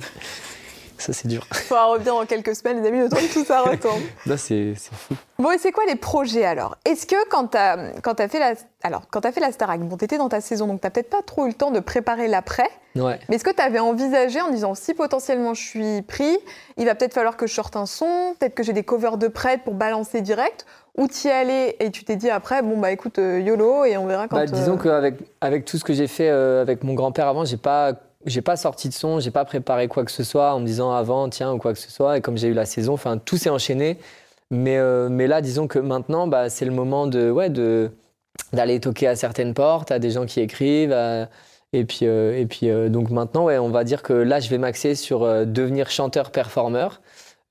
[1.02, 1.44] Ça, c'est dur.
[1.52, 4.00] Faudra revenir dans quelques semaines, les amis, le temps que tout ça retombe.
[4.24, 5.14] Là, c'est fou.
[5.36, 6.76] Bon, et c'est quoi les projets alors?
[6.84, 9.96] Est-ce que quand t'as quand as fait la alors quand as fait la Starac, bon,
[9.96, 12.68] t'étais dans ta saison, donc t'as peut-être pas trop eu le temps de préparer l'après.
[12.94, 13.18] Ouais.
[13.28, 16.38] Mais est-ce que tu avais envisagé en disant si potentiellement je suis pris,
[16.76, 19.26] il va peut-être falloir que je sorte un son, peut-être que j'ai des covers de
[19.26, 23.18] prêtes pour balancer direct, ou t'y allais et tu t'es dit après bon bah écoute
[23.18, 24.36] euh, YOLO et on verra quand.
[24.36, 27.44] Bah, disons euh, qu'avec avec tout ce que j'ai fait euh, avec mon grand-père avant,
[27.44, 27.94] j'ai pas
[28.26, 30.92] j'ai pas sorti de son, j'ai pas préparé quoi que ce soit en me disant
[30.92, 32.18] avant tiens ou quoi que ce soit.
[32.18, 33.98] Et comme j'ai eu la saison, enfin tout s'est enchaîné.
[34.50, 37.50] Mais euh, mais là, disons que maintenant, bah, c'est le moment de ouais
[38.52, 40.94] d'aller toquer à certaines portes, à des gens qui écrivent.
[41.72, 44.50] et puis, euh, et puis euh, donc maintenant, ouais, on va dire que là, je
[44.50, 47.00] vais m'axer sur devenir chanteur-performeur.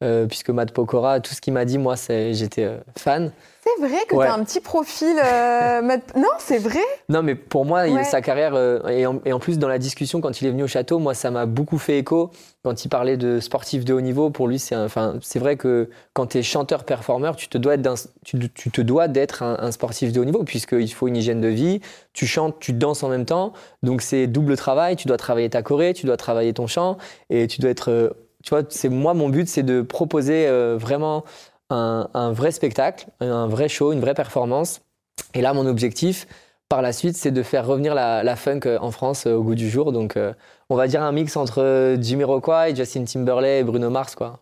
[0.03, 3.31] Euh, puisque Matt Pokora, tout ce qu'il m'a dit, moi, c'est- j'étais euh, fan.
[3.63, 4.25] C'est vrai que Ouais.
[4.25, 5.15] t'as un petit profil.
[5.23, 6.79] euh, mat- Non, c'est vrai.
[7.09, 8.55] Non, mais pour moi, il- sa carrière,
[8.89, 11.13] et, en, et en plus dans la discussion quand il est venu au château, moi,
[11.13, 12.31] ça m'a beaucoup fait écho.
[12.63, 15.89] Quand il parlait de sportif de haut niveau, pour lui, c'est enfin, c'est vrai que
[16.13, 17.93] quand tu es chanteur-performeur, tu te dois être d'un-
[18.25, 21.41] tu, tu te dois d'être un, un sportif de haut niveau, puisqu'il faut une hygiène
[21.41, 21.81] de vie.
[22.13, 23.53] Tu chantes, tu danses en même temps.
[23.83, 24.95] Donc, c'est double travail.
[24.95, 26.97] Tu dois travailler ta choré, tu dois travailler ton chant,
[27.29, 28.15] et tu dois être.
[28.43, 31.23] Tu vois, c'est moi, mon but, c'est de proposer euh, vraiment
[31.69, 34.81] un, vrai spectacle, un vrai show, une vraie performance.
[35.33, 36.27] Et là, mon objectif,
[36.69, 39.55] par la suite, c'est de faire revenir la, funk euh, en France euh, au goût
[39.55, 39.91] du jour.
[39.91, 40.17] Donc,
[40.69, 44.39] on va dire un mix entre euh, Jamiroquai, Justin Timberlake et Bruno Mars, quoi.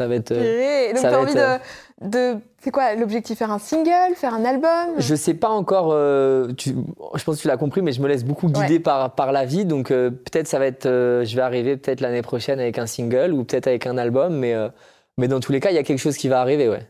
[0.00, 0.32] Ça va être.
[0.32, 0.88] euh.
[0.88, 1.60] Et donc ça va envie être,
[2.00, 4.94] de, de c'est quoi l'objectif Faire un single, faire un album?
[4.96, 5.90] Je sais pas encore.
[5.92, 6.74] euh, tu-
[7.14, 9.44] je pense que tu l'as compris, mais je me laisse beaucoup guider par, par la
[9.44, 9.66] vie.
[9.66, 10.86] Donc euh, peut-être ça va être.
[10.86, 14.38] euh, je vais arriver peut-être l'année prochaine avec un single ou peut-être avec un album,
[14.38, 14.70] mais euh,
[15.18, 16.88] mais dans tous les cas, il y a quelque chose qui va arriver, ouais.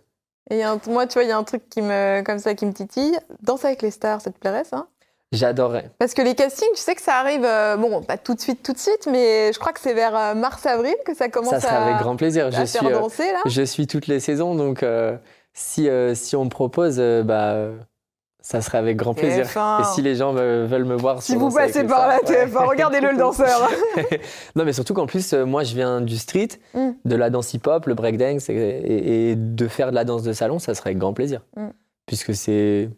[0.51, 2.65] Et un- moi, tu vois, il y a un truc qui me comme ça qui
[2.65, 3.19] me titille.
[3.43, 4.87] Danse avec les stars, ça te plairait ça?
[5.33, 5.91] J'adorerais.
[5.99, 8.65] Parce que les castings, tu sais que ça arrive, euh, bon, pas tout de suite,
[8.65, 11.61] tout de suite, mais je crois que c'est vers euh, mars-avril que ça commence Ça
[11.61, 12.47] serait à, avec grand plaisir.
[12.47, 12.85] à Je suis.
[12.85, 13.39] euh, danser, là.
[13.47, 15.17] Je suis toutes les saisons, donc euh,
[15.53, 17.69] si, si on me propose, bah,
[18.43, 19.45] ça serait avec grand plaisir.
[19.47, 19.83] TF1.
[19.83, 22.47] Et si les gens veulent me voir Si vous passez par la ouais.
[22.47, 23.71] TF1, regardez-le le danseur.
[24.57, 26.91] non, mais surtout qu'en plus, moi, je viens du street, Mm.
[27.05, 30.33] de la danse hip-hop, le breakdance, et, et, et de faire de la danse de
[30.33, 31.43] salon, ça serait avec grand plaisir.
[31.57, 31.69] Mm.
[32.07, 32.89] Puisque c'est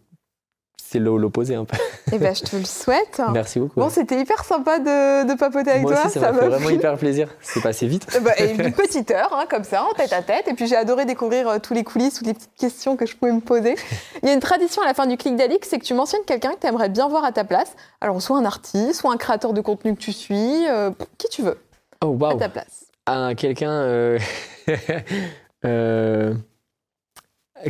[0.93, 1.77] c'est l'o- l'opposé un peu.
[2.13, 3.21] Eh ben, je te le souhaite.
[3.33, 3.81] Merci beaucoup.
[3.81, 6.03] Bon, c'était hyper sympa de, de papoter avec moi toi.
[6.07, 7.29] aussi, ça m'a fait vraiment hyper plaisir.
[7.41, 8.07] C'est passé vite.
[8.17, 10.47] Eh ben, et une petite heure, hein, comme ça, en tête à tête.
[10.49, 13.17] Et puis j'ai adoré découvrir euh, tous les coulisses, toutes les petites questions que je
[13.17, 13.75] pouvais me poser.
[14.23, 16.25] Il y a une tradition à la fin du clic d'Alix, c'est que tu mentionnes
[16.27, 17.73] quelqu'un que tu aimerais bien voir à ta place.
[18.01, 21.43] Alors, soit un artiste, soit un créateur de contenu que tu suis, euh, qui tu
[21.43, 21.59] veux,
[22.05, 22.39] Oh, à waouh!
[22.39, 22.85] ta place.
[23.07, 24.19] à quelqu'un euh,
[25.65, 26.35] euh,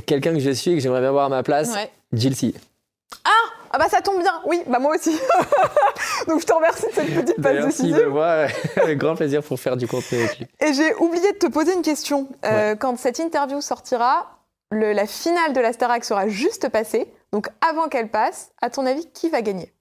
[0.06, 1.90] quelqu'un que je suis et que j'aimerais bien voir à ma place, Ouais.
[2.12, 2.54] Jill C.
[3.72, 5.18] Ah bah ça tombe bien, oui, bah moi aussi.
[6.28, 7.96] Donc je te remercie de cette petite passe Merci décisive.
[7.96, 8.46] de moi,
[8.82, 10.46] avec grand plaisir pour faire du contenu avec lui.
[10.60, 12.28] Et j'ai oublié de te poser une question.
[12.44, 14.38] Euh, Quand cette interview sortira,
[14.70, 17.06] le- la finale de la Starac sera juste passée.
[17.32, 19.72] Donc avant qu'elle passe, à ton avis, qui va gagner?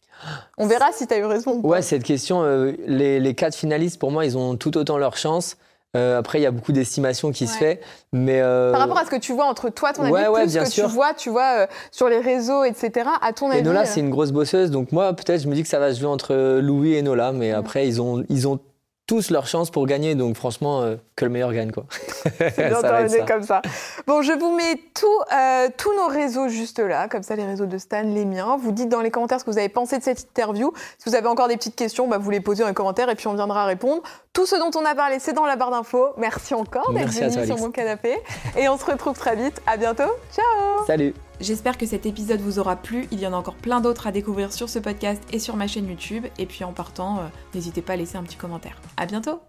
[0.58, 1.54] On verra si tu as eu raison.
[1.56, 1.68] ou pas.
[1.68, 5.18] Ouais, cette question, euh, les, les quatre finalistes, pour moi, ils ont tout autant leur
[5.18, 5.58] chance.
[5.98, 7.60] Euh, après, il y a beaucoup d'estimations qui se Ouais.
[7.60, 7.82] fait,
[8.14, 10.44] mais euh, Par rapport à ce que tu vois entre toi, ton avis, Ouais, ouais,
[10.44, 10.86] plus bien ce que sûr.
[10.88, 13.10] tu vois, tu vois euh, sur les réseaux, etc.
[13.22, 15.54] À ton et avis, Nola, euh, c'est une grosse bosseuse, donc moi, peut-être, je me
[15.54, 17.38] dis que ça va se jouer entre Louis et Nola, Mm.
[17.38, 18.60] mais après, ils ont, ils ont
[19.08, 21.84] tous leur chance pour gagner, donc franchement, euh, que le meilleur gagne, quoi.
[22.38, 23.62] C'est bien Ça comme ça.
[24.08, 27.66] Bon, je vous mets tout, euh, tous nos réseaux juste là, comme ça les réseaux
[27.66, 28.56] de Stan, les miens.
[28.58, 30.72] Vous dites dans les commentaires ce que vous avez pensé de cette interview.
[30.98, 33.16] Si vous avez encore des petites questions, bah, vous les posez dans les commentaires et
[33.16, 34.02] puis on viendra répondre.
[34.34, 36.14] Tout ce dont on a parlé, c'est dans la barre d'infos.
[36.18, 38.16] Merci encore d'être venu sur mon canapé.
[38.58, 39.62] Et on se retrouve très vite.
[39.68, 40.10] À bientôt.
[40.34, 43.08] Ciao Salut J'espère que cet épisode vous aura plu.
[43.12, 45.68] Il y en a encore plein d'autres à découvrir sur ce podcast et sur ma
[45.68, 46.28] chaîne YouTube.
[46.38, 47.22] Et puis en partant, euh,
[47.54, 48.78] n'hésitez pas à laisser un petit commentaire.
[48.96, 49.42] À bientôt